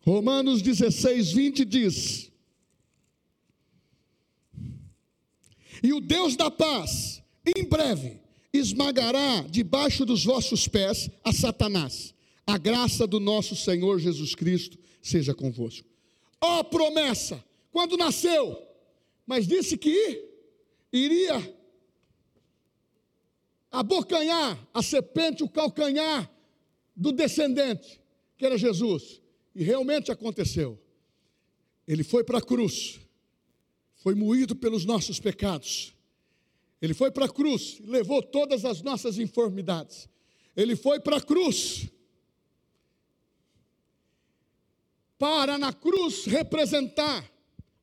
[0.04, 2.32] Romanos 16, 20 diz:
[5.84, 8.20] E o Deus da paz, em breve,
[8.52, 12.14] esmagará debaixo dos vossos pés a Satanás.
[12.46, 15.88] A graça do nosso Senhor Jesus Cristo seja convosco.
[16.42, 18.60] Ó oh, promessa, quando nasceu,
[19.26, 20.28] mas disse que
[20.92, 21.56] iria
[23.72, 26.30] abocanhar a serpente, o calcanhar
[26.96, 28.02] do descendente,
[28.38, 29.21] que era Jesus.
[29.54, 30.80] E realmente aconteceu.
[31.88, 33.00] Ele foi para a cruz,
[33.96, 35.94] foi moído pelos nossos pecados.
[36.82, 40.10] Ele foi para a cruz, levou todas as nossas enfermidades.
[40.56, 41.88] Ele foi para a cruz,
[45.18, 47.32] para na cruz representar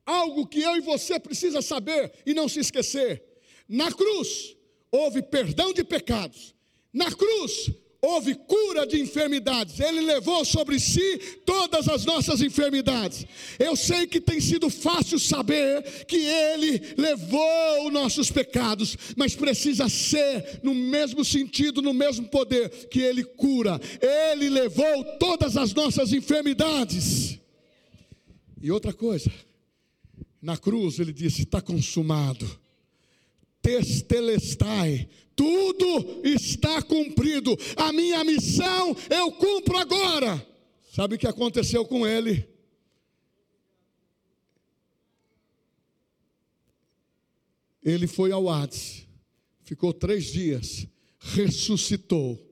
[0.04, 3.22] algo que eu e você precisa saber e não se esquecer.
[3.68, 4.56] Na cruz
[4.90, 6.54] houve perdão de pecados.
[6.92, 13.26] Na cruz houve cura de enfermidades, Ele levou sobre si todas as nossas enfermidades.
[13.58, 19.88] Eu sei que tem sido fácil saber que Ele levou os nossos pecados, mas precisa
[19.88, 23.80] ser no mesmo sentido, no mesmo poder que Ele cura.
[24.00, 27.38] Ele levou todas as nossas enfermidades.
[28.60, 29.30] E outra coisa,
[30.40, 32.67] na cruz Ele disse: está consumado.
[33.68, 37.54] Testelestai, tudo está cumprido.
[37.76, 40.42] A minha missão eu cumpro agora.
[40.90, 42.48] Sabe o que aconteceu com ele?
[47.82, 49.06] Ele foi ao Hades,
[49.64, 50.86] ficou três dias,
[51.18, 52.42] ressuscitou.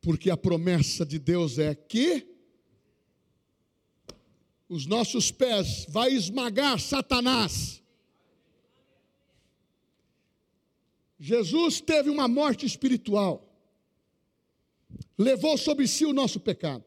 [0.00, 2.26] Porque a promessa de Deus é que
[4.68, 7.81] os nossos pés vai esmagar Satanás.
[11.24, 13.48] Jesus teve uma morte espiritual,
[15.16, 16.84] levou sobre si o nosso pecado.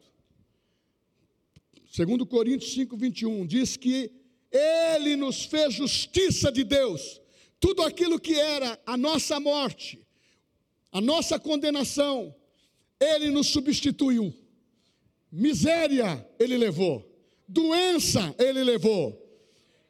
[1.90, 4.12] Segundo Coríntios 5, 21, diz que
[4.52, 7.18] Ele nos fez justiça de Deus.
[7.58, 10.06] Tudo aquilo que era a nossa morte,
[10.92, 12.36] a nossa condenação,
[13.00, 14.34] Ele nos substituiu.
[15.32, 17.02] Miséria, Ele levou.
[17.48, 19.25] Doença, Ele levou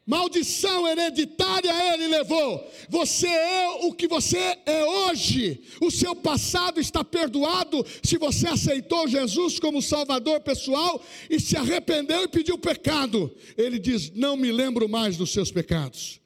[0.06, 2.64] Maldição hereditária ele levou.
[2.88, 5.60] Você é o que você é hoje.
[5.80, 12.22] O seu passado está perdoado se você aceitou Jesus como Salvador pessoal e se arrependeu
[12.22, 13.34] e pediu pecado.
[13.58, 16.20] Ele diz: Não me lembro mais dos seus pecados.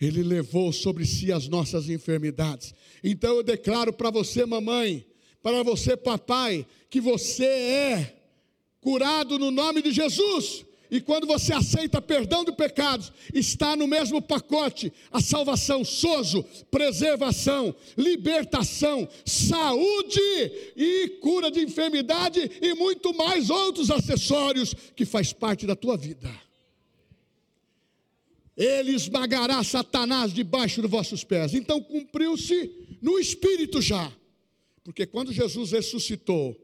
[0.00, 2.74] Ele levou sobre si as nossas enfermidades.
[3.04, 5.06] Então eu declaro para você, mamãe,
[5.42, 8.16] para você, papai, que você é
[8.80, 10.64] curado no nome de Jesus.
[10.90, 17.74] E quando você aceita perdão de pecados, está no mesmo pacote a salvação, sozo, preservação,
[17.96, 20.20] libertação, saúde
[20.76, 26.30] e cura de enfermidade e muito mais outros acessórios que faz parte da tua vida.
[28.56, 31.52] Ele esmagará Satanás debaixo dos vossos pés.
[31.52, 32.70] Então cumpriu-se
[33.02, 34.10] no espírito já.
[34.82, 36.56] Porque quando Jesus ressuscitou,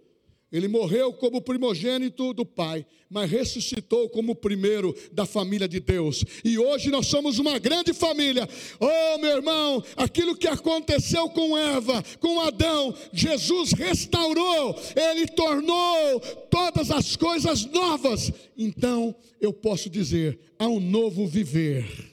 [0.52, 6.22] ele morreu como primogênito do Pai, mas ressuscitou como o primeiro da família de Deus.
[6.44, 8.46] E hoje nós somos uma grande família.
[8.78, 16.90] Oh, meu irmão, aquilo que aconteceu com Eva, com Adão, Jesus restaurou, ele tornou todas
[16.90, 18.30] as coisas novas.
[18.56, 22.12] Então, eu posso dizer, há um novo viver.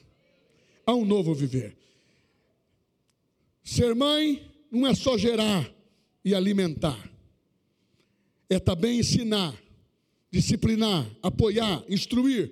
[0.85, 1.75] Há um novo viver.
[3.65, 5.69] Ser mãe não é só gerar
[6.23, 7.18] e alimentar
[8.49, 9.55] é também ensinar,
[10.31, 12.51] disciplinar, apoiar, instruir,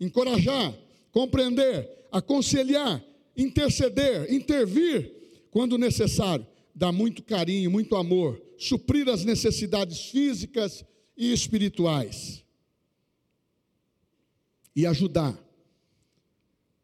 [0.00, 0.72] encorajar,
[1.10, 3.04] compreender, aconselhar,
[3.36, 5.12] interceder, intervir
[5.50, 10.84] quando necessário, dar muito carinho, muito amor, suprir as necessidades físicas
[11.16, 12.44] e espirituais
[14.74, 15.36] e ajudar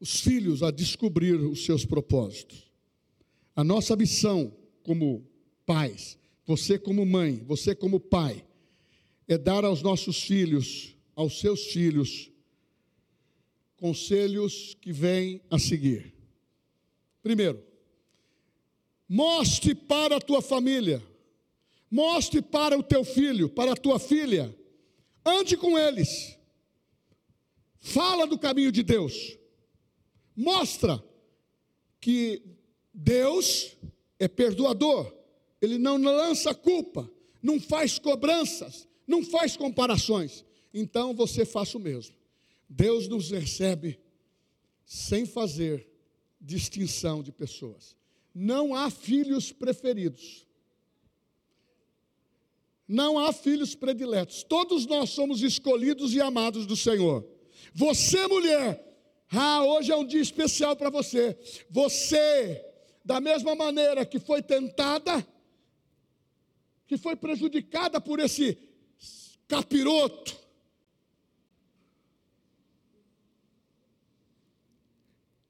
[0.01, 2.65] os filhos a descobrir os seus propósitos.
[3.55, 5.25] A nossa missão como
[5.65, 8.45] pais você como mãe, você como pai,
[9.27, 12.31] é dar aos nossos filhos, aos seus filhos,
[13.77, 16.15] conselhos que vêm a seguir.
[17.23, 17.63] Primeiro,
[19.09, 21.03] mostre para a tua família,
[21.91, 24.55] mostre para o teu filho, para a tua filha,
[25.25, 26.39] ande com eles,
[27.79, 29.39] fala do caminho de Deus,
[30.37, 31.03] mostra
[32.01, 32.43] que
[32.93, 33.77] Deus
[34.19, 35.24] é perdoador,
[35.65, 37.11] Ele não lança culpa,
[37.43, 40.45] não faz cobranças, não faz comparações.
[40.73, 42.15] Então você faça o mesmo.
[42.69, 44.01] Deus nos recebe
[44.85, 45.89] sem fazer
[46.41, 47.97] distinção de pessoas.
[48.35, 50.47] Não há filhos preferidos.
[52.87, 54.43] Não há filhos prediletos.
[54.43, 57.27] Todos nós somos escolhidos e amados do Senhor.
[57.73, 58.85] Você, mulher,
[59.31, 61.39] ah, hoje é um dia especial para você.
[61.71, 62.65] Você,
[63.05, 65.27] da mesma maneira que foi tentada,
[66.95, 68.57] que foi prejudicada por esse
[69.49, 70.37] capiroto,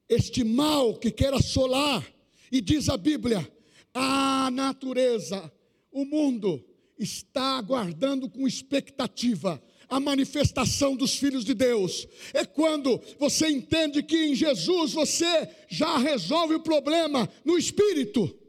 [0.08, 2.02] este mal que quer assolar,
[2.50, 3.46] e diz a Bíblia:
[3.92, 5.52] a natureza,
[5.92, 6.64] o mundo,
[6.98, 12.08] está aguardando com expectativa a manifestação dos filhos de Deus.
[12.32, 18.43] É quando você entende que em Jesus você já resolve o problema no espírito.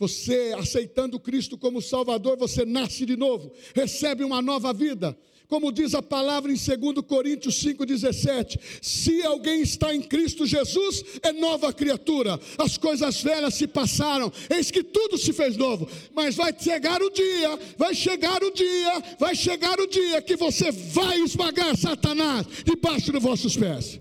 [0.00, 5.14] Você aceitando Cristo como Salvador, você nasce de novo, recebe uma nova vida.
[5.46, 11.32] Como diz a palavra em 2 Coríntios 5,17: se alguém está em Cristo Jesus, é
[11.34, 15.86] nova criatura, as coisas velhas se passaram, eis que tudo se fez novo.
[16.14, 20.72] Mas vai chegar o dia, vai chegar o dia, vai chegar o dia que você
[20.72, 24.00] vai esmagar Satanás debaixo dos vossos pés.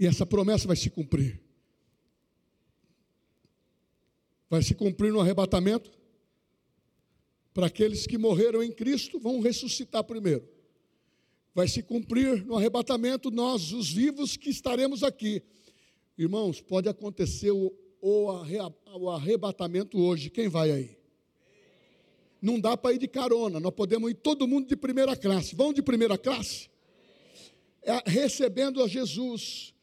[0.00, 1.45] E essa promessa vai se cumprir.
[4.56, 5.90] Vai se cumprir no arrebatamento
[7.52, 10.48] para aqueles que morreram em Cristo, vão ressuscitar primeiro.
[11.54, 15.42] Vai se cumprir no arrebatamento, nós, os vivos que estaremos aqui.
[16.16, 20.30] Irmãos, pode acontecer o, o arrebatamento hoje.
[20.30, 20.96] Quem vai aí?
[22.40, 25.54] Não dá para ir de carona, nós podemos ir todo mundo de primeira classe.
[25.54, 26.70] Vão de primeira classe?
[27.82, 29.74] É, recebendo a Jesus,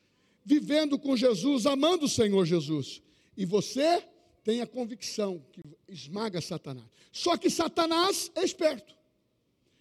[0.43, 3.03] vivendo com Jesus, amando o Senhor Jesus.
[3.38, 4.03] E você
[4.44, 6.86] tem a convicção que esmaga Satanás.
[7.12, 8.94] Só que Satanás é esperto.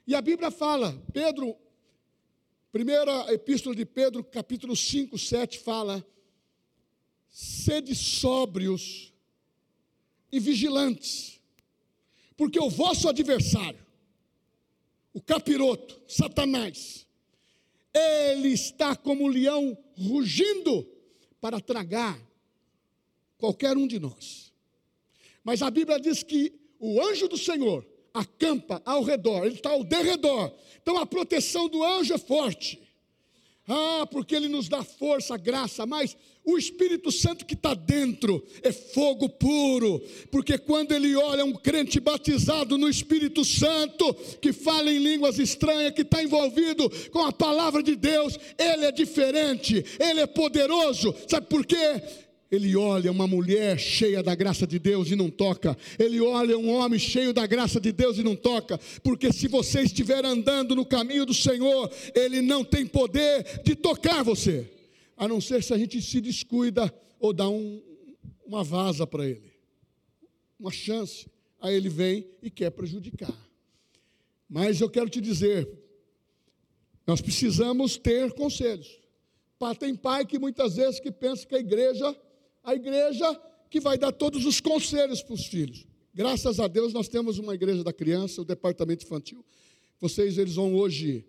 [0.06, 1.56] E a Bíblia fala, Pedro,
[2.70, 6.04] primeira epístola de Pedro, capítulo 5, 7, fala:
[7.28, 9.12] sede sóbrios
[10.30, 11.40] e vigilantes,
[12.36, 13.84] porque o vosso adversário,
[15.12, 17.06] o capiroto, Satanás,
[17.92, 20.88] ele está como um leão rugindo
[21.40, 22.18] para tragar
[23.36, 24.51] qualquer um de nós.
[25.44, 29.84] Mas a Bíblia diz que o anjo do Senhor acampa ao redor, ele está ao
[29.84, 30.52] derredor.
[30.80, 32.80] Então a proteção do anjo é forte.
[33.66, 38.72] Ah, porque ele nos dá força, graça, mas o Espírito Santo que está dentro é
[38.72, 44.98] fogo puro, porque quando ele olha um crente batizado no Espírito Santo, que fala em
[44.98, 50.26] línguas estranhas, que está envolvido com a palavra de Deus, ele é diferente, ele é
[50.26, 52.02] poderoso, sabe por quê?
[52.52, 55.74] Ele olha uma mulher cheia da graça de Deus e não toca.
[55.98, 58.78] Ele olha um homem cheio da graça de Deus e não toca.
[59.02, 64.22] Porque se você estiver andando no caminho do Senhor, Ele não tem poder de tocar
[64.22, 64.70] você.
[65.16, 67.82] A não ser se a gente se descuida ou dá um,
[68.44, 69.50] uma vaza para Ele.
[70.60, 71.26] Uma chance.
[71.58, 73.32] Aí Ele vem e quer prejudicar.
[74.46, 75.66] Mas eu quero te dizer,
[77.06, 79.00] nós precisamos ter conselhos.
[79.78, 82.14] Tem pai que muitas vezes que pensa que a igreja
[82.62, 85.86] a igreja que vai dar todos os conselhos para os filhos.
[86.14, 89.44] Graças a Deus nós temos uma igreja da criança, o departamento infantil.
[89.98, 91.24] Vocês eles vão hoje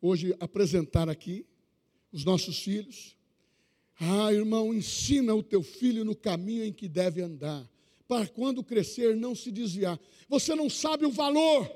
[0.00, 1.46] hoje apresentar aqui
[2.12, 3.16] os nossos filhos.
[3.98, 7.66] Ah, irmão, ensina o teu filho no caminho em que deve andar,
[8.06, 9.98] para quando crescer não se desviar.
[10.28, 11.70] Você não sabe o valor.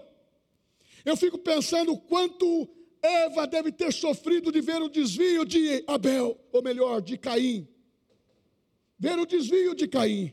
[1.05, 2.69] Eu fico pensando quanto
[3.01, 7.67] Eva deve ter sofrido de ver o desvio de Abel, ou melhor, de Caim
[8.99, 10.33] ver o desvio de Caim.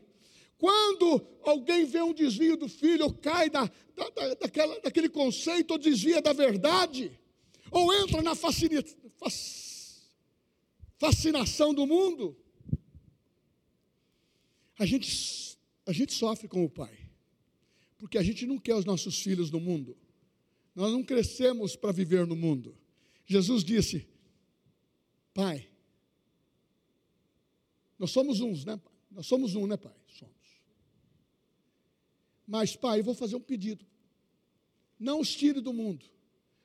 [0.57, 5.78] Quando alguém vê um desvio do filho, ou cai da, da, daquela, daquele conceito, ou
[5.78, 7.20] desvia da verdade,
[7.70, 8.84] ou entra na fascina,
[10.97, 12.38] fascinação do mundo,
[14.80, 16.97] a gente, a gente sofre como pai,
[17.97, 19.97] porque a gente não quer os nossos filhos no mundo,
[20.74, 22.78] nós não crescemos para viver no mundo.
[23.26, 24.07] Jesus disse:
[25.34, 25.70] Pai,
[27.97, 28.93] nós somos uns, né, pai?
[29.11, 29.95] Nós somos um, né, pai?
[30.07, 30.61] Somos.
[32.47, 33.85] Mas, pai, eu vou fazer um pedido.
[34.99, 36.05] Não os tire do mundo,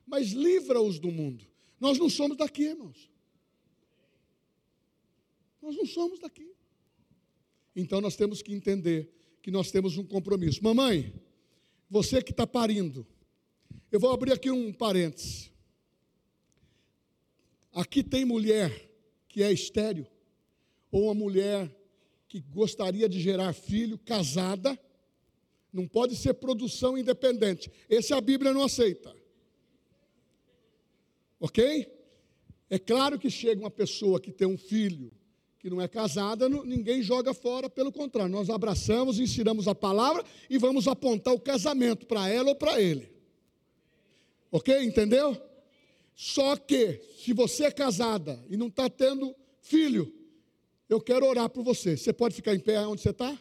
[0.05, 1.45] mas livra-os do mundo.
[1.79, 3.09] Nós não somos daqui, irmãos.
[5.61, 6.53] Nós não somos daqui.
[7.75, 9.11] Então nós temos que entender
[9.41, 10.63] que nós temos um compromisso.
[10.63, 11.13] Mamãe,
[11.89, 13.05] você que está parindo,
[13.91, 15.51] eu vou abrir aqui um parênteses.
[17.73, 18.89] Aqui tem mulher
[19.27, 20.05] que é estéreo,
[20.91, 21.69] ou uma mulher
[22.27, 24.77] que gostaria de gerar filho, casada,
[25.71, 27.71] não pode ser produção independente.
[27.89, 29.15] Esse a Bíblia não aceita.
[31.39, 31.89] Ok?
[32.69, 35.11] É claro que chega uma pessoa que tem um filho
[35.59, 40.57] que não é casada, ninguém joga fora, pelo contrário, nós abraçamos, ensinamos a palavra e
[40.57, 43.11] vamos apontar o casamento para ela ou para ele.
[44.51, 44.75] Ok?
[44.83, 45.39] Entendeu?
[46.15, 50.11] Só que, se você é casada e não está tendo filho,
[50.91, 51.95] eu quero orar por você.
[51.95, 53.31] Você pode ficar em pé onde você está?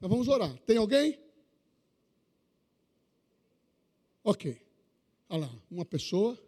[0.00, 0.56] Nós vamos orar.
[0.58, 1.18] Tem alguém?
[4.22, 4.62] Ok.
[5.28, 6.38] Olha lá, uma pessoa.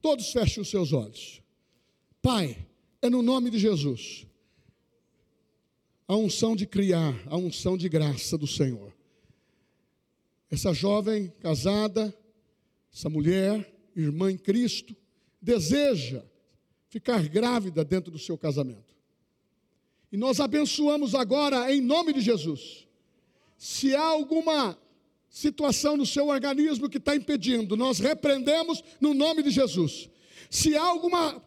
[0.00, 1.42] Todos fechem os seus olhos.
[2.22, 2.64] Pai,
[3.02, 4.24] é no nome de Jesus.
[6.06, 8.94] A unção de criar, a unção de graça do Senhor.
[10.48, 12.16] Essa jovem casada,
[12.94, 14.94] essa mulher, irmã em Cristo,
[15.42, 16.22] deseja
[16.90, 18.94] ficar grávida dentro do seu casamento.
[20.12, 22.86] E nós abençoamos agora em nome de Jesus.
[23.56, 24.76] Se há alguma
[25.28, 30.10] situação no seu organismo que está impedindo, nós repreendemos no nome de Jesus.
[30.50, 31.40] Se há alguma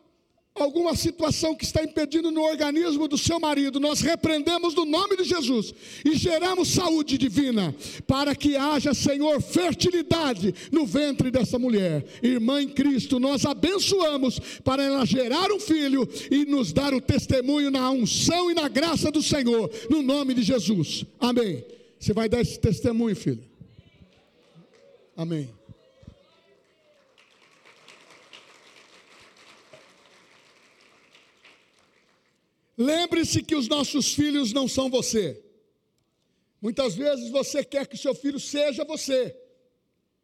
[0.55, 5.23] alguma situação que está impedindo no organismo do seu marido, nós repreendemos no nome de
[5.23, 5.73] Jesus
[6.05, 7.75] e geramos saúde divina
[8.05, 12.05] para que haja, Senhor, fertilidade no ventre dessa mulher.
[12.21, 17.71] Irmã em Cristo, nós abençoamos para ela gerar um filho e nos dar o testemunho
[17.71, 21.05] na unção e na graça do Senhor, no nome de Jesus.
[21.19, 21.63] Amém.
[21.99, 23.43] Você vai dar esse testemunho, filho?
[25.15, 25.49] Amém.
[32.77, 35.43] Lembre-se que os nossos filhos não são você.
[36.61, 39.37] Muitas vezes você quer que seu filho seja você.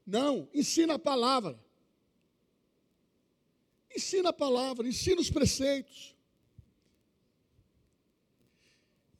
[0.05, 1.59] Não, ensina a palavra.
[3.95, 6.15] Ensina a palavra, ensina os preceitos.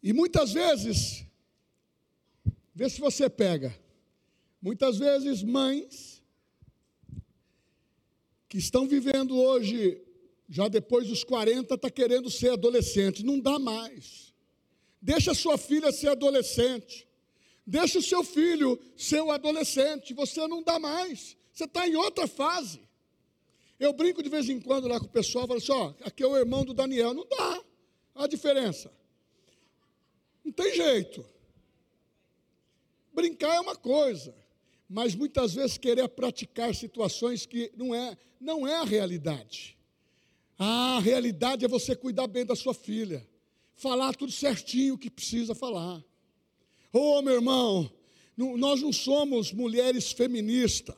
[0.01, 1.25] E muitas vezes,
[2.73, 3.77] vê se você pega,
[4.61, 6.23] muitas vezes mães
[8.47, 10.01] que estão vivendo hoje
[10.49, 13.23] já depois dos 40 está querendo ser adolescente.
[13.23, 14.33] Não dá mais.
[14.99, 17.07] Deixa sua filha ser adolescente.
[17.65, 20.13] Deixa o seu filho ser adolescente.
[20.15, 21.37] Você não dá mais.
[21.53, 22.81] Você está em outra fase.
[23.79, 26.27] Eu brinco de vez em quando lá com o pessoal, falo assim, ó, aqui é
[26.27, 27.13] o irmão do Daniel.
[27.13, 27.63] Não dá.
[28.15, 28.91] Olha a diferença.
[30.43, 31.23] Não tem jeito.
[33.13, 34.35] Brincar é uma coisa,
[34.89, 39.78] mas muitas vezes querer praticar situações que não é, não é a realidade.
[40.61, 43.25] A realidade é você cuidar bem da sua filha,
[43.75, 46.03] falar tudo certinho o que precisa falar.
[46.91, 47.89] Oh, meu irmão,
[48.35, 50.97] nós não somos mulheres feministas,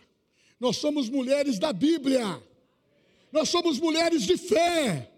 [0.60, 2.42] nós somos mulheres da Bíblia,
[3.32, 5.14] nós somos mulheres de fé.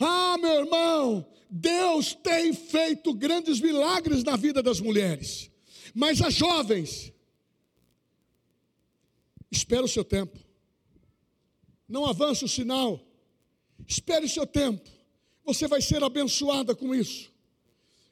[0.00, 5.52] Ah, meu irmão, Deus tem feito grandes milagres na vida das mulheres,
[5.94, 7.12] mas as jovens,
[9.52, 10.36] espera o seu tempo,
[11.88, 13.11] não avance o sinal
[13.86, 14.88] Espere seu tempo.
[15.44, 17.30] Você vai ser abençoada com isso.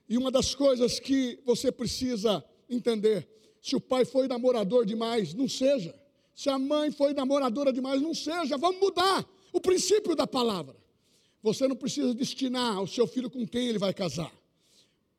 [0.09, 3.29] E uma das coisas que você precisa entender:
[3.63, 5.95] se o pai foi namorador demais, não seja.
[6.35, 8.57] Se a mãe foi namoradora demais, não seja.
[8.57, 10.77] Vamos mudar o princípio da palavra.
[11.43, 14.33] Você não precisa destinar o seu filho com quem ele vai casar.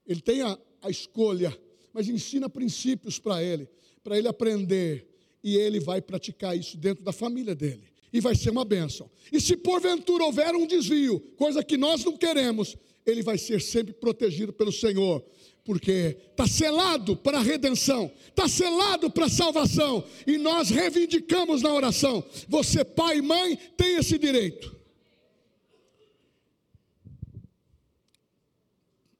[0.05, 1.57] Ele tem a, a escolha,
[1.93, 3.67] mas ensina princípios para ele,
[4.03, 5.07] para ele aprender.
[5.43, 9.09] E ele vai praticar isso dentro da família dele e vai ser uma bênção.
[9.31, 13.93] E se porventura houver um desvio, coisa que nós não queremos, ele vai ser sempre
[13.93, 15.23] protegido pelo Senhor,
[15.63, 21.73] porque está selado para a redenção, está selado para a salvação, e nós reivindicamos na
[21.73, 22.23] oração.
[22.47, 24.75] Você, pai e mãe, tem esse direito.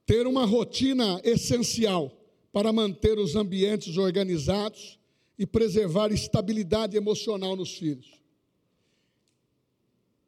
[0.06, 2.12] Ter uma rotina essencial
[2.52, 5.00] para manter os ambientes organizados
[5.40, 8.22] e preservar estabilidade emocional nos filhos.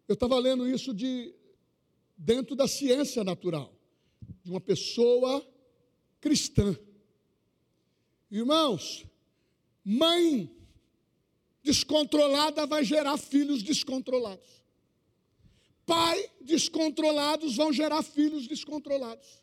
[0.08, 1.34] Eu estava lendo isso de
[2.18, 3.74] dentro da ciência natural,
[4.44, 5.46] de uma pessoa
[6.20, 6.78] cristã.
[8.30, 9.06] Irmãos,
[9.84, 10.50] mãe
[11.62, 14.64] descontrolada vai gerar filhos descontrolados.
[15.86, 19.42] Pai descontrolados vão gerar filhos descontrolados.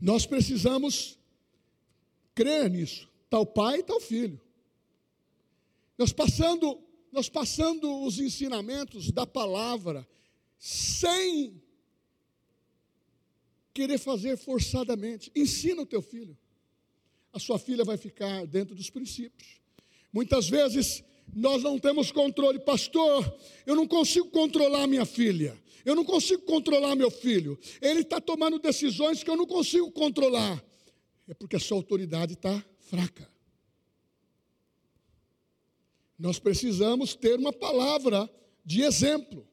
[0.00, 1.18] Nós precisamos
[2.34, 3.08] crer nisso.
[3.30, 4.40] Tal pai, tal filho.
[5.96, 6.78] Nós passando,
[7.16, 10.06] nós passando os ensinamentos da palavra
[10.58, 11.62] sem
[13.72, 15.32] querer fazer forçadamente.
[15.34, 16.36] Ensina o teu filho.
[17.32, 19.62] A sua filha vai ficar dentro dos princípios.
[20.12, 21.02] Muitas vezes
[21.34, 23.24] nós não temos controle, pastor.
[23.64, 25.58] Eu não consigo controlar minha filha.
[25.86, 27.58] Eu não consigo controlar meu filho.
[27.80, 30.62] Ele está tomando decisões que eu não consigo controlar.
[31.26, 33.35] É porque a sua autoridade está fraca.
[36.18, 38.30] Nós precisamos ter uma palavra
[38.64, 39.46] de exemplo.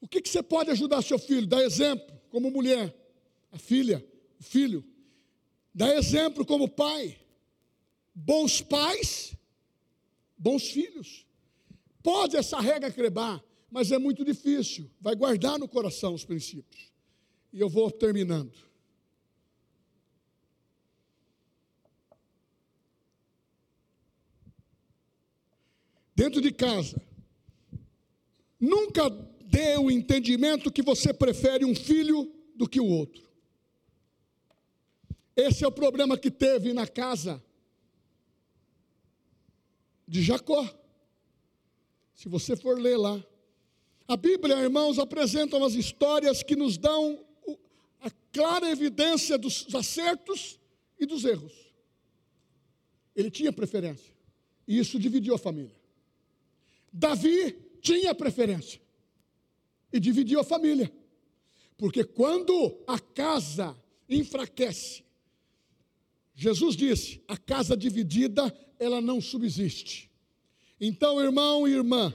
[0.00, 1.46] O que, que você pode ajudar seu filho?
[1.46, 2.94] Dá exemplo, como mulher,
[3.50, 4.04] a filha,
[4.38, 4.84] o filho.
[5.74, 7.18] Dá exemplo como pai.
[8.14, 9.34] Bons pais,
[10.38, 11.26] bons filhos.
[12.02, 14.90] Pode essa regra crebar, mas é muito difícil.
[15.00, 16.92] Vai guardar no coração os princípios.
[17.52, 18.52] E eu vou terminando.
[26.14, 27.00] Dentro de casa,
[28.60, 29.10] nunca
[29.44, 33.24] dê o entendimento que você prefere um filho do que o outro.
[35.36, 37.42] Esse é o problema que teve na casa
[40.06, 40.68] de Jacó.
[42.14, 43.22] Se você for ler lá,
[44.06, 47.24] a Bíblia, irmãos, apresenta umas histórias que nos dão
[48.00, 50.60] a clara evidência dos acertos
[50.98, 51.52] e dos erros.
[53.16, 54.14] Ele tinha preferência,
[54.68, 55.73] e isso dividiu a família.
[56.96, 58.80] Davi tinha preferência,
[59.92, 60.92] e dividiu a família,
[61.76, 63.76] porque quando a casa
[64.08, 65.02] enfraquece,
[66.36, 70.08] Jesus disse: a casa dividida, ela não subsiste.
[70.80, 72.14] Então, irmão e irmã,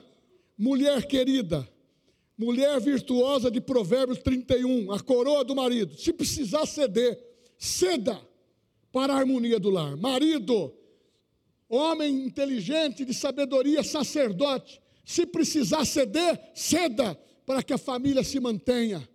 [0.58, 1.68] mulher querida,
[2.38, 7.22] mulher virtuosa de Provérbios 31, a coroa do marido, se precisar ceder,
[7.58, 8.20] ceda
[8.94, 9.98] para a harmonia do lar.
[9.98, 10.74] Marido,
[11.70, 19.08] homem inteligente, de sabedoria, sacerdote, se precisar ceder, ceda para que a família se mantenha.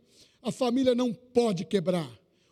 [0.43, 2.09] A família não pode quebrar.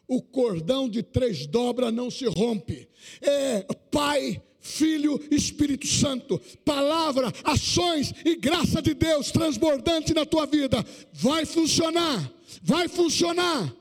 [0.09, 2.89] O cordão de três dobras não se rompe.
[3.21, 10.85] É pai, Filho, Espírito Santo, palavra, ações e graça de Deus transbordante na tua vida,
[11.13, 12.33] vai funcionar,
[12.63, 13.75] vai funcionar.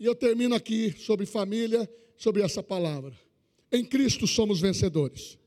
[0.00, 3.12] E eu termino aqui sobre família, sobre essa palavra.
[3.70, 5.38] Em Cristo somos vencedores.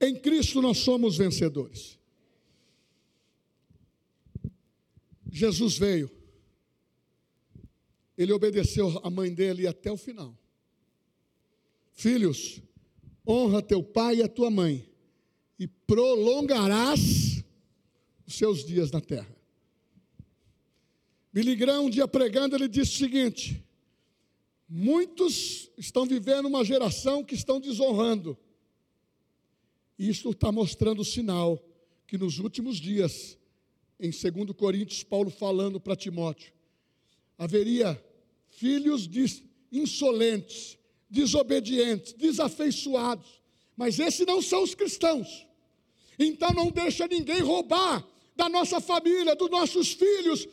[0.00, 1.98] Em Cristo nós somos vencedores.
[5.30, 6.10] Jesus veio,
[8.16, 10.36] ele obedeceu a mãe dele até o final.
[11.92, 12.62] Filhos,
[13.26, 14.88] honra teu pai e a tua mãe,
[15.58, 17.44] e prolongarás
[18.26, 19.34] os seus dias na terra.
[21.32, 23.65] Billy Graham, um dia pregando, ele disse o seguinte:
[24.68, 28.36] muitos estão vivendo uma geração que estão desonrando.
[29.98, 31.62] E isso está mostrando o sinal
[32.06, 33.38] que nos últimos dias,
[33.98, 36.52] em 2 Coríntios, Paulo falando para Timóteo,
[37.38, 38.02] haveria
[38.48, 39.08] filhos
[39.70, 43.40] insolentes, desobedientes, desafeiçoados.
[43.76, 45.46] Mas esses não são os cristãos.
[46.18, 50.46] Então não deixa ninguém roubar da nossa família, dos nossos filhos.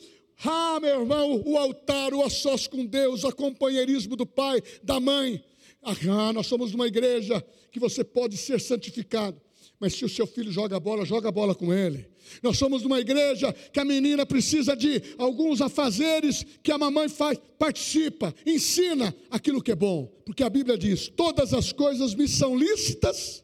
[0.43, 4.99] Ah, meu irmão, o altar, o a sós com Deus, o companheirismo do pai, da
[4.99, 5.43] mãe.
[5.81, 9.41] Ah, nós somos uma igreja que você pode ser santificado.
[9.79, 12.07] Mas se o seu filho joga bola, joga bola com ele.
[12.41, 17.37] Nós somos uma igreja que a menina precisa de alguns afazeres que a mamãe faz,
[17.59, 22.55] participa, ensina aquilo que é bom, porque a Bíblia diz: todas as coisas me são
[22.55, 23.43] lícitas,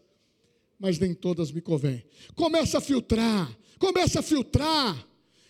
[0.79, 2.05] mas nem todas me convêm.
[2.35, 5.07] Começa a filtrar, começa a filtrar.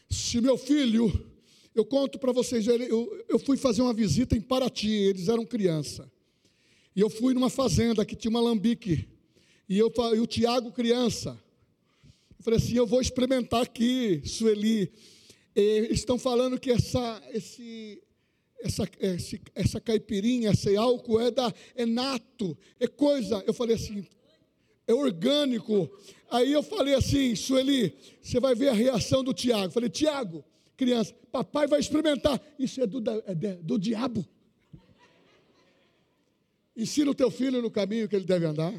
[0.10, 1.28] Se meu filho,
[1.76, 6.11] eu conto para vocês, eu, eu fui fazer uma visita em Paraty, eles eram criança,
[6.95, 9.07] e eu fui numa fazenda que tinha uma lambique
[9.70, 11.39] e, eu, e o Tiago, criança,
[12.39, 14.91] eu falei assim: eu vou experimentar aqui, Sueli.
[15.55, 18.01] eles estão falando que essa, esse,
[18.61, 23.43] essa, esse, essa caipirinha, esse álcool é, da, é nato, é coisa.
[23.45, 24.03] Eu falei assim:
[24.88, 25.88] é orgânico.
[26.32, 27.93] Aí eu falei assim: Sueli,
[28.24, 29.72] você vai ver a reação do Tiago.
[29.72, 30.43] Falei: Tiago,
[30.80, 32.41] criança, papai vai experimentar.
[32.57, 34.25] Isso é do, é do diabo.
[36.75, 38.73] Ensina o teu filho no caminho que ele deve andar.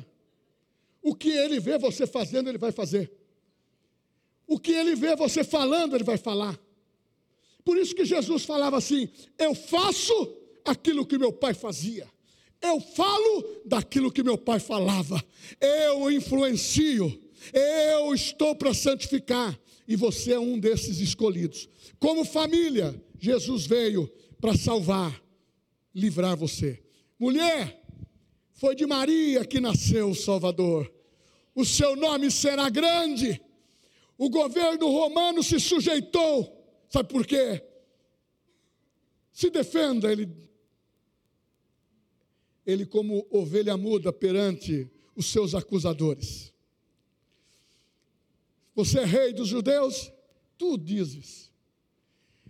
[1.03, 3.13] O que ele vê você fazendo, ele vai fazer.
[4.47, 6.59] O que ele vê você falando, ele vai falar.
[7.63, 10.15] Por isso que Jesus falava assim: Eu faço
[10.65, 12.09] aquilo que meu pai fazia.
[12.63, 15.23] Eu falo daquilo que meu pai falava.
[15.61, 17.21] Eu influencio.
[17.53, 19.59] Eu estou para santificar.
[19.91, 21.69] E você é um desses escolhidos.
[21.99, 24.09] Como família, Jesus veio
[24.41, 25.21] para salvar,
[25.93, 26.81] livrar você.
[27.19, 27.83] Mulher,
[28.53, 30.89] foi de Maria que nasceu o Salvador.
[31.57, 33.43] O seu nome será grande.
[34.17, 36.65] O governo romano se sujeitou.
[36.89, 37.61] Sabe por quê?
[39.33, 40.31] Se defenda, ele,
[42.65, 46.55] ele como ovelha muda perante os seus acusadores.
[48.75, 50.13] Você é rei dos judeus?
[50.57, 51.51] Tu dizes.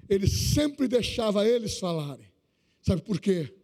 [0.09, 2.27] Ele sempre deixava eles falarem.
[2.83, 3.55] Sabe por quê?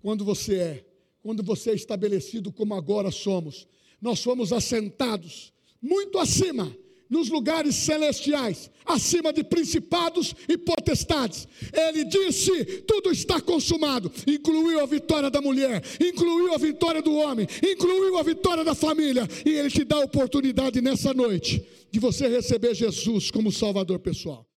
[0.00, 0.86] Quando você é,
[1.22, 3.66] quando você é estabelecido como agora somos,
[4.00, 6.76] nós fomos assentados muito acima
[7.10, 11.46] nos lugares celestiais, acima de principados e potestades.
[11.72, 14.10] Ele disse: tudo está consumado.
[14.26, 19.28] Incluiu a vitória da mulher, incluiu a vitória do homem, incluiu a vitória da família.
[19.44, 24.48] E ele te dá a oportunidade nessa noite de você receber Jesus como Salvador pessoal.